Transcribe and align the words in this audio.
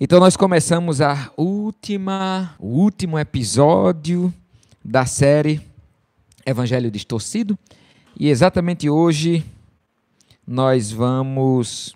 Então 0.00 0.18
nós 0.18 0.36
começamos 0.36 1.00
a 1.00 1.30
última, 1.36 2.56
o 2.58 2.66
último 2.66 3.16
episódio 3.16 4.34
da 4.84 5.06
série 5.06 5.60
Evangelho 6.44 6.90
Distorcido 6.90 7.56
e 8.18 8.28
exatamente 8.28 8.90
hoje 8.90 9.44
nós 10.44 10.90
vamos 10.90 11.94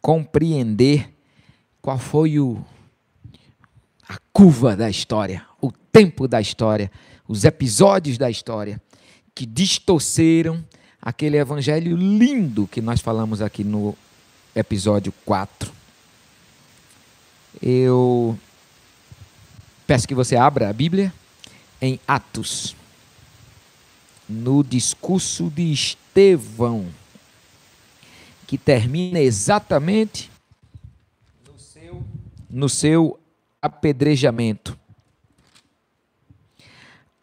compreender 0.00 1.12
qual 1.82 1.98
foi 1.98 2.38
o 2.38 2.64
a 4.08 4.16
curva 4.32 4.76
da 4.76 4.88
história, 4.88 5.44
o 5.60 5.72
tempo 5.72 6.28
da 6.28 6.40
história, 6.40 6.92
os 7.26 7.44
episódios 7.44 8.16
da 8.16 8.30
história 8.30 8.80
que 9.34 9.44
distorceram 9.44 10.64
aquele 11.02 11.38
evangelho 11.38 11.96
lindo 11.96 12.68
que 12.68 12.80
nós 12.80 13.00
falamos 13.00 13.42
aqui 13.42 13.64
no 13.64 13.96
episódio 14.54 15.12
4. 15.24 15.77
Eu 17.60 18.38
peço 19.86 20.06
que 20.06 20.14
você 20.14 20.36
abra 20.36 20.68
a 20.68 20.72
Bíblia 20.72 21.12
em 21.80 21.98
Atos, 22.06 22.76
no 24.28 24.62
discurso 24.62 25.50
de 25.50 25.72
Estevão, 25.72 26.86
que 28.46 28.56
termina 28.56 29.18
exatamente 29.18 30.30
no 31.46 31.58
seu, 31.58 32.04
no 32.48 32.68
seu 32.68 33.20
apedrejamento. 33.60 34.78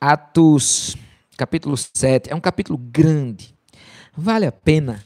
Atos, 0.02 0.98
capítulo 1.38 1.78
7, 1.78 2.32
é 2.32 2.36
um 2.36 2.42
capítulo 2.42 2.78
grande. 2.78 3.54
Vale 4.16 4.46
a 4.46 4.52
pena 4.52 5.04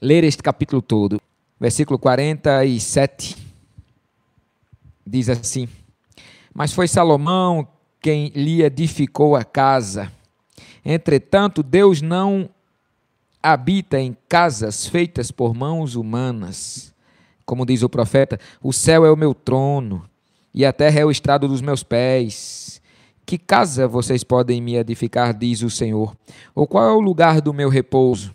ler 0.00 0.24
este 0.24 0.42
capítulo 0.42 0.82
todo. 0.82 1.20
Versículo 1.60 1.98
47 1.98 3.43
diz 5.06 5.28
assim: 5.28 5.68
Mas 6.52 6.72
foi 6.72 6.88
Salomão 6.88 7.66
quem 8.00 8.28
lhe 8.28 8.62
edificou 8.62 9.34
a 9.34 9.44
casa. 9.44 10.12
Entretanto, 10.84 11.62
Deus 11.62 12.02
não 12.02 12.48
habita 13.42 14.00
em 14.00 14.16
casas 14.28 14.86
feitas 14.86 15.30
por 15.30 15.54
mãos 15.54 15.96
humanas. 15.96 16.94
Como 17.44 17.66
diz 17.66 17.82
o 17.82 17.88
profeta: 17.88 18.38
O 18.62 18.72
céu 18.72 19.04
é 19.04 19.10
o 19.10 19.16
meu 19.16 19.34
trono 19.34 20.08
e 20.52 20.64
a 20.64 20.72
terra 20.72 21.00
é 21.00 21.04
o 21.04 21.10
estrado 21.10 21.48
dos 21.48 21.60
meus 21.60 21.82
pés. 21.82 22.80
Que 23.26 23.38
casa 23.38 23.88
vocês 23.88 24.22
podem 24.22 24.60
me 24.60 24.76
edificar, 24.76 25.32
diz 25.32 25.62
o 25.62 25.70
Senhor? 25.70 26.14
Ou 26.54 26.66
qual 26.66 26.88
é 26.88 26.92
o 26.92 27.00
lugar 27.00 27.40
do 27.40 27.54
meu 27.54 27.68
repouso? 27.68 28.34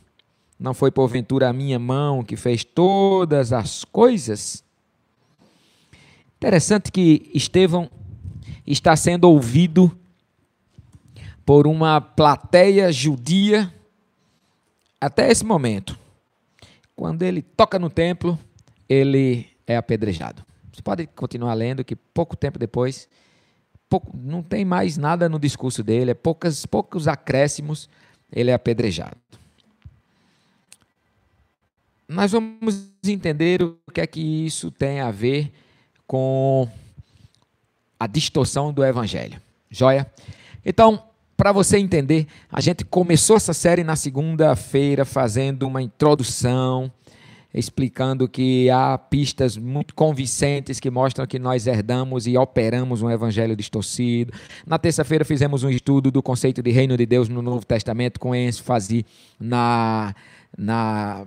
Não 0.59 0.73
foi 0.73 0.91
porventura 0.91 1.47
a 1.47 1.53
minha 1.53 1.79
mão 1.79 2.23
que 2.23 2.35
fez 2.35 2.63
todas 2.63 3.53
as 3.53 3.85
coisas? 3.85 4.63
Interessante 6.39 6.89
que 6.89 7.29
Estevão 7.35 7.91
está 8.65 8.95
sendo 8.95 9.25
ouvido 9.25 9.93
por 11.45 11.67
uma 11.67 11.99
plateia 11.99 12.93
judia 12.93 13.73
até 15.01 15.29
esse 15.29 15.43
momento. 15.43 15.99
Quando 16.95 17.23
ele 17.23 17.41
toca 17.41 17.77
no 17.77 17.89
templo, 17.89 18.39
ele 18.87 19.49
é 19.67 19.75
apedrejado. 19.75 20.45
Você 20.71 20.81
pode 20.81 21.07
continuar 21.07 21.53
lendo 21.55 21.83
que 21.83 21.93
pouco 21.93 22.37
tempo 22.37 22.57
depois, 22.57 23.09
pouco, 23.89 24.15
não 24.15 24.41
tem 24.41 24.63
mais 24.63 24.95
nada 24.95 25.27
no 25.27 25.39
discurso 25.39 25.83
dele, 25.83 26.11
é 26.11 26.13
poucas, 26.13 26.65
poucos 26.65 27.05
acréscimos, 27.05 27.89
ele 28.31 28.49
é 28.49 28.53
apedrejado. 28.53 29.17
Nós 32.07 32.31
vamos 32.31 32.89
entender 33.05 33.61
o 33.61 33.77
que 33.93 33.99
é 33.99 34.07
que 34.07 34.21
isso 34.21 34.71
tem 34.71 35.01
a 35.01 35.11
ver 35.11 35.51
com 36.09 36.67
a 37.99 38.07
distorção 38.07 38.73
do 38.73 38.83
evangelho. 38.83 39.39
Joia? 39.69 40.11
Então, 40.65 41.03
para 41.37 41.51
você 41.51 41.77
entender, 41.77 42.25
a 42.51 42.59
gente 42.59 42.83
começou 42.83 43.37
essa 43.37 43.53
série 43.53 43.83
na 43.83 43.95
segunda-feira 43.95 45.05
fazendo 45.05 45.67
uma 45.67 45.83
introdução 45.83 46.91
explicando 47.53 48.27
que 48.27 48.71
há 48.71 48.97
pistas 48.97 49.55
muito 49.55 49.93
convincentes 49.93 50.79
que 50.79 50.89
mostram 50.89 51.27
que 51.27 51.37
nós 51.37 51.67
herdamos 51.67 52.25
e 52.25 52.35
operamos 52.35 53.03
um 53.03 53.09
evangelho 53.09 53.55
distorcido. 53.55 54.33
Na 54.65 54.79
terça-feira 54.79 55.23
fizemos 55.23 55.63
um 55.63 55.69
estudo 55.69 56.09
do 56.09 56.23
conceito 56.23 56.63
de 56.63 56.71
reino 56.71 56.97
de 56.97 57.05
Deus 57.05 57.29
no 57.29 57.41
Novo 57.43 57.65
Testamento 57.65 58.19
com 58.19 58.33
ênfase 58.33 59.05
na, 59.39 60.15
na, 60.57 61.25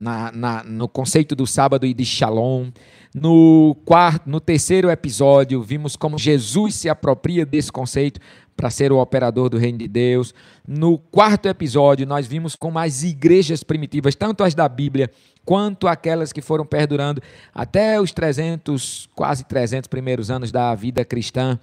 na, 0.00 0.32
na 0.32 0.64
no 0.64 0.88
conceito 0.88 1.36
do 1.36 1.46
sábado 1.46 1.84
e 1.84 1.92
de 1.92 2.06
shalom. 2.06 2.70
No 3.18 3.74
quarto, 3.86 4.28
no 4.28 4.38
terceiro 4.38 4.90
episódio, 4.90 5.62
vimos 5.62 5.96
como 5.96 6.18
Jesus 6.18 6.74
se 6.74 6.86
apropria 6.86 7.46
desse 7.46 7.72
conceito 7.72 8.20
para 8.54 8.68
ser 8.68 8.92
o 8.92 8.98
operador 8.98 9.48
do 9.48 9.56
reino 9.56 9.78
de 9.78 9.88
Deus. 9.88 10.34
No 10.68 10.98
quarto 10.98 11.48
episódio, 11.48 12.06
nós 12.06 12.26
vimos 12.26 12.54
como 12.54 12.78
as 12.78 13.04
igrejas 13.04 13.62
primitivas, 13.62 14.14
tanto 14.14 14.44
as 14.44 14.54
da 14.54 14.68
Bíblia 14.68 15.10
quanto 15.46 15.88
aquelas 15.88 16.30
que 16.30 16.42
foram 16.42 16.66
perdurando 16.66 17.22
até 17.54 17.98
os 17.98 18.12
300, 18.12 19.08
quase 19.14 19.44
300 19.44 19.88
primeiros 19.88 20.30
anos 20.30 20.52
da 20.52 20.74
vida 20.74 21.02
cristã, 21.02 21.58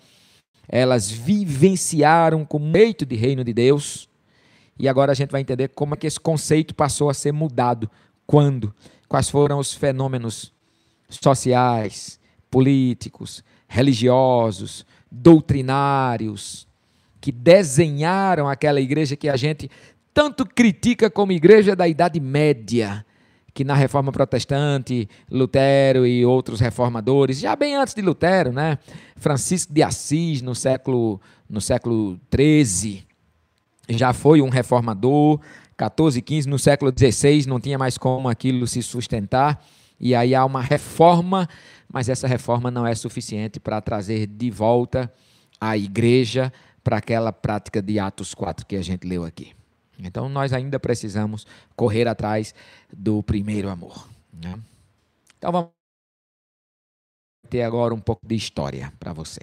elas 0.68 1.12
vivenciaram 1.12 2.44
com 2.44 2.58
meio 2.58 2.96
de 2.96 3.16
reino 3.16 3.44
de 3.44 3.54
Deus. 3.54 4.10
E 4.80 4.90
agora 4.90 5.12
a 5.12 5.16
gente 5.16 5.30
vai 5.30 5.42
entender 5.42 5.68
como 5.68 5.94
é 5.94 5.98
que 5.98 6.08
esse 6.08 6.20
conceito 6.20 6.74
passou 6.74 7.12
a 7.12 7.14
ser 7.14 7.32
mudado. 7.32 7.88
Quando? 8.26 8.74
Quais 9.08 9.30
foram 9.30 9.60
os 9.60 9.72
fenômenos 9.72 10.52
sociais, 11.22 12.20
políticos, 12.50 13.44
religiosos, 13.68 14.86
doutrinários, 15.12 16.68
que 17.20 17.32
desenharam 17.32 18.48
aquela 18.48 18.82
igreja 18.82 19.16
que 19.16 19.30
a 19.30 19.36
gente 19.36 19.70
tanto 20.14 20.46
critica 20.46 21.10
como 21.10 21.32
igreja 21.32 21.76
da 21.76 21.88
Idade 21.88 22.20
Média, 22.20 23.06
que 23.54 23.64
na 23.64 23.74
Reforma 23.74 24.12
Protestante, 24.12 25.08
Lutero 25.30 26.06
e 26.06 26.26
outros 26.26 26.60
reformadores, 26.60 27.40
já 27.40 27.56
bem 27.56 27.76
antes 27.76 27.94
de 27.94 28.02
Lutero, 28.02 28.52
né? 28.52 28.78
Francisco 29.16 29.74
de 29.74 29.82
Assis 29.82 30.42
no 30.42 30.54
século 30.54 31.20
no 31.50 31.62
século 31.62 32.20
13 32.30 33.06
já 33.90 34.14
foi 34.14 34.42
um 34.42 34.50
reformador, 34.50 35.40
14 35.78 36.20
e 36.20 36.22
15 36.22 36.50
no 36.50 36.58
século 36.58 36.92
16 36.92 37.46
não 37.46 37.60
tinha 37.60 37.78
mais 37.78 37.98
como 37.98 38.30
aquilo 38.30 38.66
se 38.66 38.82
sustentar 38.82 39.64
e 40.04 40.14
aí 40.14 40.36
há 40.36 40.44
uma 40.44 40.62
reforma, 40.62 41.48
mas 41.88 42.10
essa 42.10 42.28
reforma 42.28 42.70
não 42.70 42.86
é 42.86 42.94
suficiente 42.94 43.58
para 43.58 43.80
trazer 43.80 44.28
de 44.28 44.52
volta 44.52 45.10
a 45.62 45.78
igreja 45.78 46.52
para 46.84 46.98
aquela 46.98 47.32
prática 47.32 47.82
de 47.82 47.98
Atos 47.98 48.34
4 48.34 48.66
que 48.66 48.76
a 48.76 48.82
gente 48.82 49.08
leu 49.08 49.24
aqui. 49.24 49.54
Então 49.98 50.28
nós 50.28 50.52
ainda 50.52 50.78
precisamos 50.78 51.48
correr 51.74 52.06
atrás 52.06 52.54
do 52.92 53.24
primeiro 53.24 53.70
amor. 53.70 54.10
Né? 54.34 54.60
Então 55.38 55.54
vamos 55.54 55.70
ter 57.50 57.62
agora 57.62 57.94
um 57.94 58.02
pouco 58.02 58.28
de 58.28 58.36
história 58.36 58.92
para 59.00 59.14
você. 59.14 59.40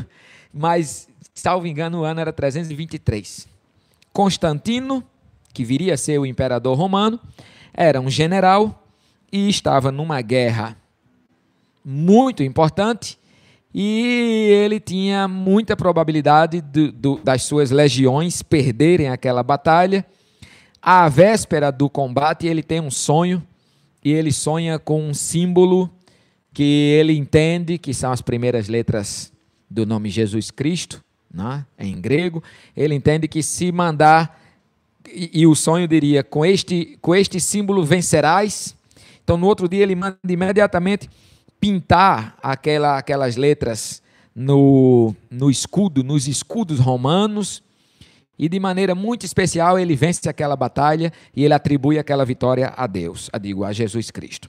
Mas, 0.51 1.07
salvo 1.31 1.67
engano, 1.67 1.99
o 1.99 2.03
ano 2.03 2.19
era 2.19 2.33
323. 2.33 3.47
Constantino 4.11 5.03
que 5.53 5.63
viria 5.63 5.93
a 5.93 5.97
ser 5.97 6.17
o 6.17 6.25
imperador 6.25 6.75
romano, 6.75 7.19
era 7.71 8.01
um 8.01 8.09
general 8.09 8.83
e 9.31 9.47
estava 9.47 9.91
numa 9.91 10.19
guerra 10.21 10.75
muito 11.85 12.41
importante 12.41 13.15
e 13.71 14.49
ele 14.49 14.79
tinha 14.79 15.27
muita 15.27 15.77
probabilidade 15.77 16.61
do, 16.61 16.91
do, 16.91 17.17
das 17.17 17.43
suas 17.43 17.69
legiões 17.69 18.41
perderem 18.41 19.09
aquela 19.09 19.43
batalha. 19.43 20.03
À 20.81 21.07
véspera 21.09 21.71
do 21.71 21.87
combate, 21.87 22.47
ele 22.47 22.63
tem 22.63 22.81
um 22.81 22.89
sonho 22.89 23.45
e 24.03 24.11
ele 24.11 24.31
sonha 24.31 24.79
com 24.79 24.99
um 25.09 25.13
símbolo 25.13 25.91
que 26.53 26.63
ele 26.99 27.13
entende 27.13 27.77
que 27.77 27.93
são 27.93 28.11
as 28.11 28.21
primeiras 28.21 28.67
letras 28.67 29.31
do 29.69 29.85
nome 29.85 30.09
Jesus 30.09 30.49
Cristo, 30.49 31.03
né, 31.33 31.65
em 31.77 31.99
grego. 31.99 32.43
Ele 32.75 32.95
entende 32.95 33.27
que 33.27 33.43
se 33.43 33.71
mandar 33.71 34.41
e, 35.13 35.41
e, 35.41 35.47
o 35.47 35.55
sonho 35.55 35.87
diria: 35.87 36.23
com 36.23 36.45
este, 36.45 36.97
com 37.01 37.15
este 37.15 37.39
símbolo 37.39 37.83
vencerás. 37.83 38.75
Então, 39.23 39.37
no 39.37 39.47
outro 39.47 39.67
dia, 39.67 39.83
ele 39.83 39.95
manda 39.95 40.17
imediatamente 40.27 41.09
pintar 41.59 42.37
aquela, 42.41 42.97
aquelas 42.97 43.35
letras 43.35 44.01
no, 44.33 45.13
no 45.29 45.49
escudo, 45.49 46.03
nos 46.03 46.27
escudos 46.27 46.79
romanos. 46.79 47.63
E 48.39 48.47
de 48.47 48.59
maneira 48.59 48.93
muito 48.93 49.25
especial, 49.25 49.79
ele 49.79 49.95
vence 49.95 50.29
aquela 50.29 50.55
batalha 50.55 51.11
e 51.35 51.43
ele 51.43 51.55
atribui 51.55 51.97
aquela 51.97 52.23
vitória 52.23 52.71
a 52.77 52.85
Deus, 52.85 53.29
a 53.33 53.39
digo, 53.39 53.63
a 53.63 53.73
Jesus 53.73 54.11
Cristo. 54.11 54.47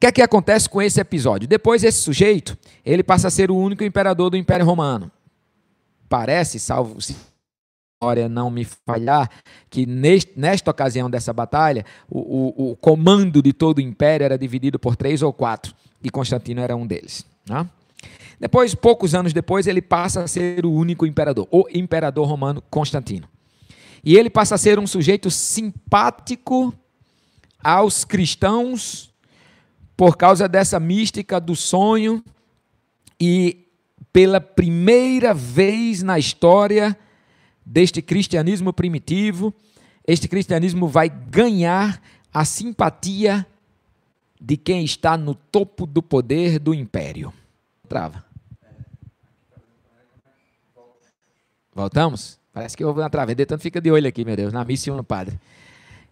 Que 0.00 0.06
é 0.06 0.12
que 0.12 0.22
acontece 0.22 0.66
com 0.66 0.80
esse 0.80 0.98
episódio? 0.98 1.46
Depois 1.46 1.84
esse 1.84 1.98
sujeito, 1.98 2.56
ele 2.86 3.02
passa 3.02 3.28
a 3.28 3.30
ser 3.30 3.50
o 3.50 3.56
único 3.56 3.84
imperador 3.84 4.30
do 4.30 4.36
Império 4.36 4.64
Romano. 4.64 5.10
Parece, 6.08 6.58
salvo 6.58 7.00
se 7.02 7.14
a 8.02 8.28
não 8.30 8.50
me 8.50 8.64
falhar, 8.64 9.28
que 9.68 9.84
neste, 9.84 10.32
nesta 10.34 10.70
ocasião 10.70 11.10
dessa 11.10 11.34
batalha, 11.34 11.84
o, 12.08 12.18
o, 12.18 12.70
o, 12.70 12.76
comando 12.76 13.42
de 13.42 13.52
todo 13.52 13.76
o 13.76 13.80
império 13.82 14.24
era 14.24 14.38
dividido 14.38 14.78
por 14.78 14.96
três 14.96 15.20
ou 15.20 15.34
quatro, 15.34 15.74
e 16.02 16.08
Constantino 16.08 16.62
era 16.62 16.74
um 16.74 16.86
deles. 16.86 17.26
Né? 17.46 17.68
Depois, 18.40 18.74
poucos 18.74 19.14
anos 19.14 19.34
depois, 19.34 19.66
ele 19.66 19.82
passa 19.82 20.22
a 20.22 20.26
ser 20.26 20.64
o 20.64 20.72
único 20.72 21.04
imperador, 21.04 21.46
o 21.50 21.66
imperador 21.74 22.26
romano 22.26 22.62
Constantino. 22.70 23.28
E 24.02 24.16
ele 24.16 24.30
passa 24.30 24.54
a 24.54 24.58
ser 24.58 24.78
um 24.78 24.86
sujeito 24.86 25.30
simpático 25.30 26.72
aos 27.62 28.02
cristãos 28.02 29.09
por 30.00 30.16
causa 30.16 30.48
dessa 30.48 30.80
mística 30.80 31.38
do 31.38 31.54
sonho 31.54 32.24
e 33.20 33.68
pela 34.10 34.40
primeira 34.40 35.34
vez 35.34 36.02
na 36.02 36.18
história 36.18 36.96
deste 37.66 38.00
cristianismo 38.00 38.72
primitivo, 38.72 39.52
este 40.08 40.26
cristianismo 40.26 40.88
vai 40.88 41.10
ganhar 41.10 42.00
a 42.32 42.46
simpatia 42.46 43.46
de 44.40 44.56
quem 44.56 44.86
está 44.86 45.18
no 45.18 45.34
topo 45.34 45.84
do 45.84 46.02
poder 46.02 46.58
do 46.58 46.72
império. 46.72 47.30
Trava. 47.86 48.24
Voltamos? 51.74 52.38
Parece 52.54 52.74
que 52.74 52.82
houve 52.82 53.00
uma 53.02 53.10
travessa. 53.10 53.44
Tanto 53.44 53.60
fica 53.60 53.82
de 53.82 53.90
olho 53.90 54.08
aqui, 54.08 54.24
meu 54.24 54.34
Deus, 54.34 54.50
na 54.50 54.64
missa 54.64 54.88
e 54.88 54.94
no 54.94 55.04
padre. 55.04 55.38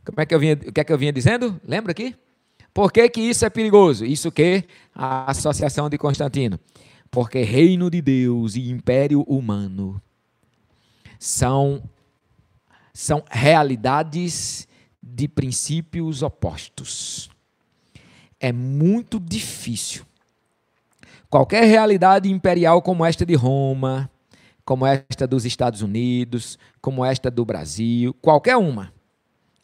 Como 0.05 0.21
é 0.21 0.27
que 0.27 0.35
eu 0.35 0.39
vinha, 0.39 0.53
o 0.53 0.73
que 0.75 0.79
é 0.79 0.85
que 0.85 0.93
eu 0.93 0.99
vinha 0.99 1.11
dizendo? 1.11 1.59
Lembra 1.65 1.93
aqui? 1.93 2.15
Por 2.79 2.93
que, 2.93 3.09
que 3.09 3.21
isso 3.21 3.45
é 3.45 3.51
perigoso? 3.51 4.05
Isso 4.05 4.31
que 4.31 4.63
a 4.95 5.33
associação 5.33 5.91
de 5.91 5.99
Constantino. 5.99 6.61
Porque 7.11 7.43
reino 7.43 7.91
de 7.91 8.01
Deus 8.01 8.55
e 8.55 8.71
império 8.71 9.23
humano 9.23 10.01
são, 11.19 11.83
são 12.95 13.25
realidades 13.29 14.69
de 15.03 15.27
princípios 15.27 16.23
opostos. 16.23 17.29
É 18.39 18.53
muito 18.53 19.19
difícil. 19.19 20.05
Qualquer 21.29 21.65
realidade 21.65 22.31
imperial 22.31 22.81
como 22.81 23.05
esta 23.05 23.27
de 23.27 23.35
Roma, 23.35 24.09
como 24.65 24.87
esta 24.87 25.27
dos 25.27 25.45
Estados 25.45 25.83
Unidos, 25.83 26.57
como 26.81 27.05
esta 27.05 27.29
do 27.29 27.45
Brasil, 27.45 28.15
qualquer 28.23 28.57
uma, 28.57 28.93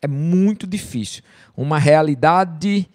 é 0.03 0.09
muito 0.09 0.67
difícil. 0.67 1.23
Uma 1.57 1.79
realidade 1.79 2.89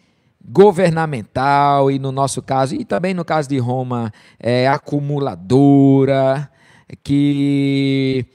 governamental, 0.44 1.92
e 1.92 2.00
no 2.00 2.12
nosso 2.12 2.42
caso, 2.42 2.76
e 2.76 2.86
também 2.86 3.14
no 3.14 3.26
caso 3.26 3.50
de 3.50 3.58
Roma, 3.58 4.12
é 4.40 4.68
acumuladora, 4.68 6.50
que 7.04 8.26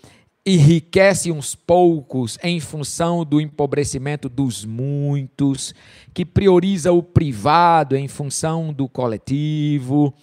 enriquece 0.46 1.32
uns 1.32 1.54
poucos 1.54 2.38
em 2.42 2.60
função 2.60 3.24
do 3.24 3.40
empobrecimento 3.40 4.28
dos 4.28 4.64
muitos, 4.64 5.74
que 6.12 6.24
prioriza 6.24 6.92
o 6.92 7.02
privado 7.02 7.96
em 7.96 8.06
função 8.06 8.72
do 8.72 8.88
coletivo 8.88 10.14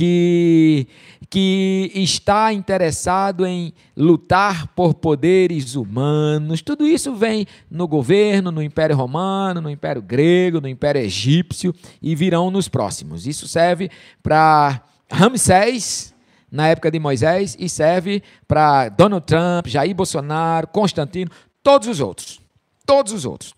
que, 0.00 0.86
que 1.30 1.92
está 1.94 2.52
interessado 2.52 3.46
em 3.46 3.72
lutar 3.96 4.66
por 4.74 4.94
poderes 4.94 5.76
humanos. 5.76 6.60
Tudo 6.60 6.84
isso 6.84 7.14
vem 7.14 7.46
no 7.70 7.86
governo, 7.86 8.50
no 8.50 8.60
Império 8.60 8.96
Romano, 8.96 9.60
no 9.60 9.70
Império 9.70 10.02
Grego, 10.02 10.60
no 10.60 10.66
Império 10.66 11.00
Egípcio 11.00 11.72
e 12.02 12.16
virão 12.16 12.50
nos 12.50 12.66
próximos. 12.66 13.28
Isso 13.28 13.46
serve 13.46 13.88
para 14.20 14.82
Ramsés, 15.08 16.12
na 16.50 16.66
época 16.66 16.90
de 16.90 16.98
Moisés, 16.98 17.56
e 17.60 17.68
serve 17.68 18.24
para 18.48 18.88
Donald 18.88 19.24
Trump, 19.24 19.68
Jair 19.68 19.94
Bolsonaro, 19.94 20.66
Constantino, 20.66 21.30
todos 21.62 21.86
os 21.86 22.00
outros. 22.00 22.40
Todos 22.84 23.12
os 23.12 23.24
outros. 23.24 23.54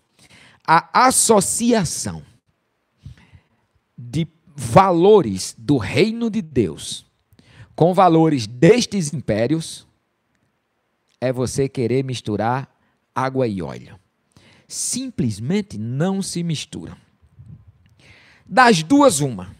A 0.65 1.07
associação 1.07 2.21
de 3.97 4.27
valores 4.55 5.55
do 5.57 5.77
reino 5.77 6.29
de 6.29 6.39
Deus 6.39 7.11
com 7.75 7.93
valores 7.93 8.45
destes 8.47 9.13
impérios 9.13 9.87
é 11.19 11.31
você 11.31 11.69
querer 11.69 12.03
misturar 12.03 12.69
água 13.15 13.47
e 13.47 13.61
óleo. 13.61 13.99
Simplesmente 14.67 15.77
não 15.77 16.21
se 16.21 16.43
misturam. 16.43 16.95
Das 18.45 18.83
duas, 18.83 19.19
uma. 19.19 19.55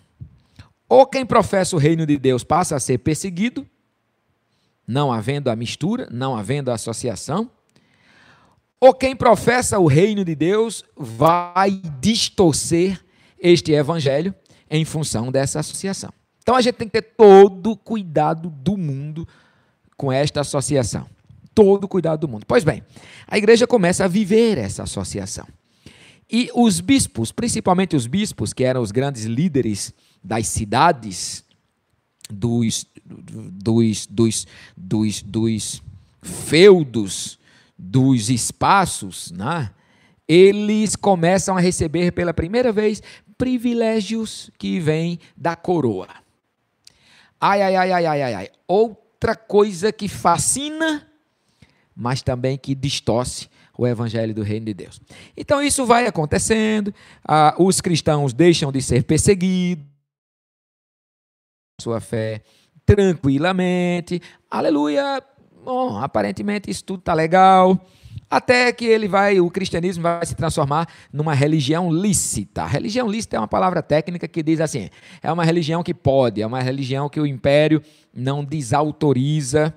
Ou 0.90 1.08
quem 1.08 1.26
professa 1.26 1.76
o 1.76 1.80
reino 1.80 2.06
de 2.06 2.18
Deus 2.18 2.44
passa 2.44 2.76
a 2.76 2.80
ser 2.80 3.00
perseguido, 3.00 3.68
não 4.86 5.12
havendo 5.12 5.50
a 5.50 5.56
mistura, 5.56 6.08
não 6.12 6.36
havendo 6.36 6.70
a 6.70 6.76
associação, 6.76 7.50
ou 8.80 8.94
quem 8.94 9.16
professa 9.16 9.80
o 9.80 9.88
reino 9.88 10.26
de 10.26 10.36
Deus 10.36 10.84
vai 10.96 11.82
distorcer 12.02 13.00
este 13.40 13.72
evangelho 13.72 14.36
em 14.70 14.84
função 14.84 15.32
dessa 15.32 15.62
associação. 15.62 16.14
Então 16.44 16.56
a 16.56 16.62
gente 16.62 16.76
tem 16.76 16.88
que 16.88 17.02
ter 17.02 17.14
todo 17.16 17.72
o 17.72 17.78
cuidado 17.78 18.50
do 18.50 18.78
mundo 18.78 19.26
com 19.98 20.12
esta 20.12 20.42
associação. 20.42 21.08
Todo 21.56 21.86
o 21.86 21.88
cuidado 21.88 22.20
do 22.20 22.28
mundo. 22.28 22.46
Pois 22.46 22.64
bem, 22.64 22.84
a 23.26 23.38
igreja 23.38 23.66
começa 23.66 24.04
a 24.04 24.08
viver 24.08 24.58
essa 24.58 24.84
associação. 24.84 25.48
E 26.30 26.50
os 26.54 26.82
bispos, 26.82 27.32
principalmente 27.32 27.96
os 27.96 28.08
bispos, 28.08 28.54
que 28.54 28.64
eram 28.64 28.82
os 28.82 28.92
grandes 28.92 29.24
líderes 29.24 29.94
das 30.22 30.48
cidades, 30.48 31.44
dos, 32.30 32.86
dos, 33.06 34.08
dos, 34.08 34.48
dos, 34.76 35.22
dos 35.22 35.84
feudos, 36.22 37.40
dos 37.78 38.30
espaços, 38.30 39.32
né? 39.32 39.72
eles 40.28 40.96
começam 40.96 41.56
a 41.56 41.60
receber 41.60 42.12
pela 42.12 42.34
primeira 42.34 42.72
vez 42.72 43.02
privilégios 43.38 44.50
que 44.58 44.80
vêm 44.80 45.20
da 45.36 45.56
coroa. 45.56 46.23
Ai, 47.46 47.62
ai, 47.62 47.76
ai, 47.76 47.92
ai, 47.92 48.06
ai, 48.06 48.22
ai, 48.22 48.34
ai. 48.36 48.50
Outra 48.66 49.36
coisa 49.36 49.92
que 49.92 50.08
fascina, 50.08 51.06
mas 51.94 52.22
também 52.22 52.58
que 52.58 52.74
distorce 52.74 53.50
o 53.78 53.86
evangelho 53.86 54.34
do 54.34 54.44
reino 54.44 54.68
de 54.68 54.74
Deus. 54.74 55.02
Então 55.36 55.62
isso 55.62 55.86
vai 55.86 56.08
acontecendo, 56.08 56.94
ah, 57.28 57.54
os 57.60 57.82
cristãos 57.82 58.32
deixam 58.32 58.72
de 58.72 58.82
ser 58.82 59.04
perseguidos, 59.04 59.84
sua 61.82 62.00
fé 62.00 62.42
tranquilamente, 62.86 64.22
aleluia, 64.50 65.22
bom, 65.66 65.98
aparentemente 65.98 66.72
isso 66.72 66.86
tudo 66.86 67.00
está 67.00 67.14
legal, 67.14 67.78
até 68.34 68.74
que 68.74 68.86
ele 68.86 69.08
vai, 69.08 69.40
o 69.40 69.48
cristianismo 69.48 70.02
vai 70.02 70.26
se 70.26 70.34
transformar 70.34 70.88
numa 71.12 71.36
religião 71.36 71.94
lícita. 71.94 72.66
Religião 72.66 73.08
lícita 73.08 73.36
é 73.36 73.40
uma 73.40 73.48
palavra 73.48 73.84
técnica 73.84 74.28
que 74.28 74.42
diz 74.42 74.60
assim: 74.60 74.90
é 75.22 75.32
uma 75.32 75.46
religião 75.46 75.84
que 75.84 75.94
pode, 75.94 76.42
é 76.42 76.48
uma 76.48 76.60
religião 76.60 77.08
que 77.08 77.20
o 77.20 77.28
império 77.28 77.80
não 78.12 78.44
desautoriza. 78.44 79.72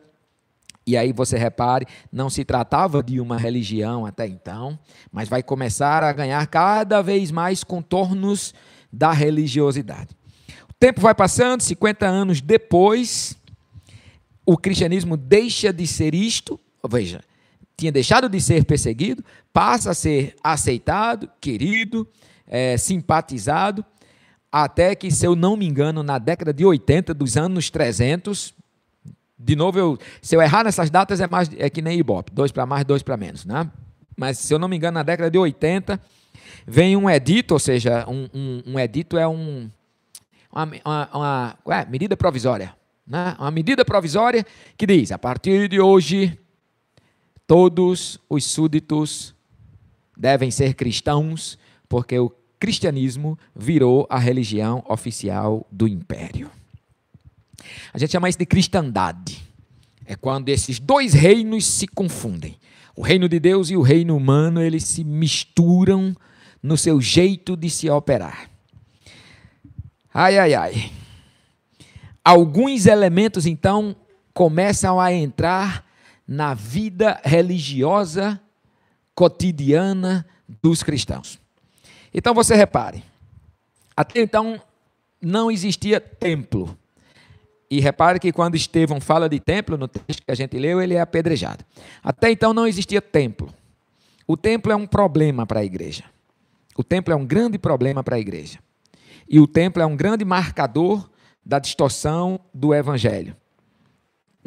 E 0.87 0.97
aí 0.97 1.13
você 1.13 1.37
repare, 1.37 1.85
não 2.11 2.31
se 2.31 2.47
tratava 2.47 3.03
de 3.03 3.21
uma 3.21 3.37
religião 3.37 4.07
até 4.07 4.27
então, 4.27 4.79
mas 5.13 5.29
vai 5.29 5.43
começar 5.43 6.03
a 6.03 6.13
ganhar 6.13 6.47
cada 6.47 7.03
vez 7.03 7.31
mais 7.31 7.63
contornos 7.63 8.55
da 8.91 9.13
religiosidade. 9.13 10.17
O 10.71 10.73
tempo 10.79 11.03
vai 11.03 11.15
passando, 11.15 11.61
50 11.61 12.07
anos 12.07 12.41
depois, 12.41 13.37
o 14.47 14.57
cristianismo 14.57 15.15
deixa 15.15 15.73
de 15.75 15.87
ser 15.87 16.15
isto, 16.15 16.59
veja, 16.89 17.21
tinha 17.77 17.93
deixado 17.93 18.29
de 18.29 18.41
ser 18.41 18.65
perseguido, 18.65 19.23
passa 19.53 19.91
a 19.91 19.95
ser 19.95 20.35
aceitado, 20.43 21.29
querido, 21.41 22.09
é, 22.47 22.77
simpatizado, 22.77 23.85
até 24.51 24.95
que, 24.95 25.11
se 25.11 25.27
eu 25.27 25.37
não 25.37 25.57
me 25.57 25.67
engano, 25.67 26.03
na 26.03 26.19
década 26.19 26.53
de 26.53 26.65
80, 26.65 27.13
dos 27.13 27.37
anos 27.37 27.69
300, 27.69 28.55
de 29.39 29.55
novo, 29.55 29.79
eu, 29.79 29.99
se 30.23 30.35
eu 30.35 30.41
errar 30.41 30.65
nessas 30.65 30.89
datas, 30.89 31.21
é, 31.21 31.29
mais, 31.29 31.51
é 31.59 31.69
que 31.69 31.83
nem 31.83 31.99
Ibope, 31.99 32.33
dois 32.33 32.51
para 32.51 32.65
mais, 32.65 32.85
dois 32.85 33.03
para 33.03 33.17
menos, 33.17 33.45
né? 33.45 33.71
Mas, 34.17 34.39
se 34.39 34.55
eu 34.55 34.59
não 34.59 34.69
me 34.69 34.77
engano, 34.77 34.95
na 34.95 35.03
década 35.03 35.31
de 35.31 35.37
80, 35.37 36.01
vem 36.67 36.97
um 36.97 37.11
edito, 37.11 37.53
ou 37.53 37.61
seja, 37.61 38.07
um, 38.09 38.29
um, 38.33 38.63
um 38.67 38.81
edito 38.81 39.19
é 39.19 39.29
um, 39.29 39.71
uma, 40.51 40.65
uma, 40.83 41.11
uma 41.13 41.59
ué, 41.67 41.87
medida 41.91 42.17
provisória, 42.17 42.75
né? 43.07 43.37
uma 43.39 43.51
medida 43.51 43.85
provisória 43.85 44.47
que 44.79 44.87
diz, 44.87 45.13
a 45.13 45.19
partir 45.19 45.69
de 45.69 45.79
hoje, 45.79 46.39
Todos 47.47 48.19
os 48.29 48.45
súditos 48.45 49.35
devem 50.17 50.51
ser 50.51 50.75
cristãos, 50.75 51.59
porque 51.89 52.19
o 52.19 52.31
cristianismo 52.59 53.39
virou 53.55 54.07
a 54.11 54.19
religião 54.19 54.83
oficial 54.89 55.67
do 55.71 55.87
império. 55.87 56.51
A 57.93 57.99
gente 57.99 58.13
chama 58.13 58.29
isso 58.29 58.39
de 58.39 58.47
cristandade. 58.47 59.47
É 60.05 60.15
quando 60.15 60.49
esses 60.49 60.79
dois 60.79 61.13
reinos 61.13 61.67
se 61.67 61.87
confundem. 61.87 62.57
O 62.95 63.03
reino 63.03 63.29
de 63.29 63.39
Deus 63.39 63.71
e 63.71 63.77
o 63.77 63.83
reino 63.83 64.17
humano, 64.17 64.61
eles 64.61 64.85
se 64.85 65.05
misturam 65.05 66.17
no 66.63 66.77
seu 66.77 67.01
jeito 67.01 67.57
de 67.57 67.69
se 67.69 67.91
operar. 67.91 68.51
Ai, 70.13 70.39
ai, 70.39 70.55
ai. 70.55 70.93
Alguns 72.25 72.87
elementos, 72.87 73.47
então, 73.47 73.95
começam 74.33 74.99
a 74.99 75.13
entrar 75.13 75.86
na 76.27 76.55
vida 76.55 77.21
religiosa 77.25 78.41
cotidiana 79.15 80.27
dos 80.63 80.83
cristãos. 80.83 81.39
Então 82.13 82.35
você 82.35 82.55
repare, 82.55 83.05
até 83.97 84.21
então 84.21 84.61
não 85.21 85.51
existia 85.51 86.01
templo. 86.01 86.77
E 87.69 87.81
repare 87.81 88.21
que 88.21 88.33
quando 88.33 88.55
Estevão 88.55 89.01
fala 89.01 89.29
de 89.29 89.41
templo, 89.41 89.77
no 89.77 89.89
texto 89.89 90.25
que 90.25 90.31
a 90.31 90.35
gente 90.35 90.57
leu, 90.57 90.81
ele 90.81 90.95
é 90.95 91.01
apedrejado. 91.01 91.65
Até 92.03 92.31
então 92.31 92.55
não 92.55 92.67
existia 92.67 93.03
templo. 93.03 93.53
O 94.27 94.37
templo 94.37 94.71
é 94.71 94.77
um 94.77 94.87
problema 94.87 95.45
para 95.45 95.61
a 95.61 95.65
igreja. 95.65 96.05
O 96.77 96.85
templo 96.85 97.13
é 97.13 97.17
um 97.17 97.27
grande 97.27 97.59
problema 97.59 98.05
para 98.05 98.17
a 98.17 98.21
igreja. 98.21 98.59
E 99.29 99.41
o 99.41 99.47
templo 99.47 99.83
é 99.83 99.87
um 99.87 99.97
grande 99.97 100.25
marcador 100.25 101.09
da 101.45 101.59
distorção 101.59 102.39
do 102.53 102.73
evangelho. 102.73 103.37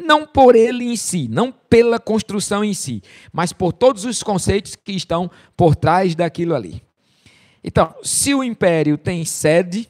Não 0.00 0.26
por 0.26 0.56
ele 0.56 0.84
em 0.84 0.96
si, 0.96 1.28
não 1.28 1.52
pela 1.52 1.98
construção 1.98 2.64
em 2.64 2.74
si, 2.74 3.02
mas 3.32 3.52
por 3.52 3.72
todos 3.72 4.04
os 4.04 4.22
conceitos 4.22 4.74
que 4.74 4.92
estão 4.92 5.30
por 5.56 5.76
trás 5.76 6.14
daquilo 6.14 6.54
ali. 6.54 6.82
Então, 7.62 7.94
se 8.02 8.34
o 8.34 8.42
império 8.42 8.96
tem 8.96 9.24
sede, 9.24 9.88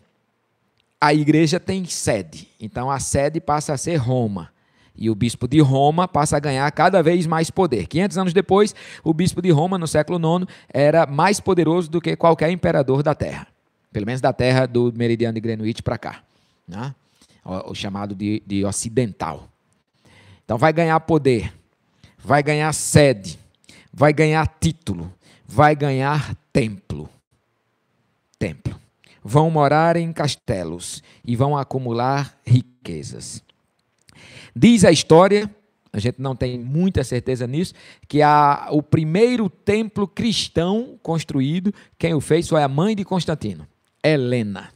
a 1.00 1.14
igreja 1.14 1.58
tem 1.58 1.84
sede. 1.84 2.48
Então, 2.60 2.90
a 2.90 2.98
sede 2.98 3.40
passa 3.40 3.72
a 3.72 3.78
ser 3.78 3.96
Roma. 3.96 4.50
E 4.94 5.08
o 5.08 5.14
bispo 5.14 5.48
de 5.48 5.60
Roma 5.60 6.06
passa 6.06 6.36
a 6.36 6.40
ganhar 6.40 6.70
cada 6.72 7.02
vez 7.02 7.26
mais 7.26 7.50
poder. 7.50 7.86
500 7.86 8.18
anos 8.18 8.32
depois, 8.34 8.74
o 9.02 9.14
bispo 9.14 9.40
de 9.40 9.50
Roma, 9.50 9.78
no 9.78 9.86
século 9.86 10.18
IX, 10.18 10.46
era 10.68 11.06
mais 11.06 11.40
poderoso 11.40 11.90
do 11.90 12.00
que 12.00 12.14
qualquer 12.16 12.50
imperador 12.50 13.02
da 13.02 13.14
terra. 13.14 13.46
Pelo 13.90 14.04
menos 14.04 14.20
da 14.20 14.32
terra 14.32 14.66
do 14.66 14.92
meridiano 14.94 15.34
de 15.34 15.40
Greenwich 15.40 15.82
para 15.82 15.96
cá. 15.96 16.22
Né? 16.68 16.94
O, 17.44 17.74
chamado 17.74 18.14
de, 18.14 18.42
de 18.46 18.64
ocidental. 18.64 19.48
Então, 20.50 20.59
vai 20.59 20.73
ganhar 20.73 20.99
poder, 20.99 21.54
vai 22.19 22.42
ganhar 22.42 22.73
sede, 22.73 23.38
vai 23.92 24.12
ganhar 24.12 24.45
título, 24.59 25.14
vai 25.47 25.76
ganhar 25.76 26.35
templo 26.52 27.09
templo. 28.37 28.75
Vão 29.23 29.49
morar 29.49 29.97
em 29.97 30.12
castelos 30.12 31.04
e 31.25 31.37
vão 31.37 31.57
acumular 31.57 32.37
riquezas. 32.45 33.45
Diz 34.57 34.85
a 34.85 34.90
história, 34.90 35.49
a 35.92 36.00
gente 36.00 36.21
não 36.21 36.35
tem 36.35 36.59
muita 36.59 37.04
certeza 37.04 37.47
nisso, 37.47 37.73
que 38.09 38.21
a, 38.21 38.71
o 38.73 38.83
primeiro 38.83 39.49
templo 39.49 40.09
cristão 40.09 40.99
construído, 41.00 41.73
quem 41.97 42.12
o 42.12 42.21
fez 42.21 42.49
foi 42.49 42.61
a 42.61 42.66
mãe 42.66 42.97
de 42.97 43.04
Constantino, 43.04 43.69
Helena, 44.02 44.73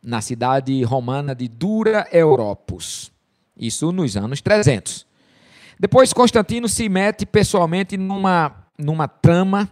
na 0.00 0.20
cidade 0.20 0.80
romana 0.84 1.34
de 1.34 1.48
Dura 1.48 2.06
Europos. 2.12 3.10
Isso 3.56 3.92
nos 3.92 4.16
anos 4.16 4.40
300. 4.40 5.06
Depois 5.78 6.12
Constantino 6.12 6.68
se 6.68 6.88
mete 6.88 7.24
pessoalmente 7.24 7.96
numa, 7.96 8.54
numa 8.78 9.08
trama 9.08 9.70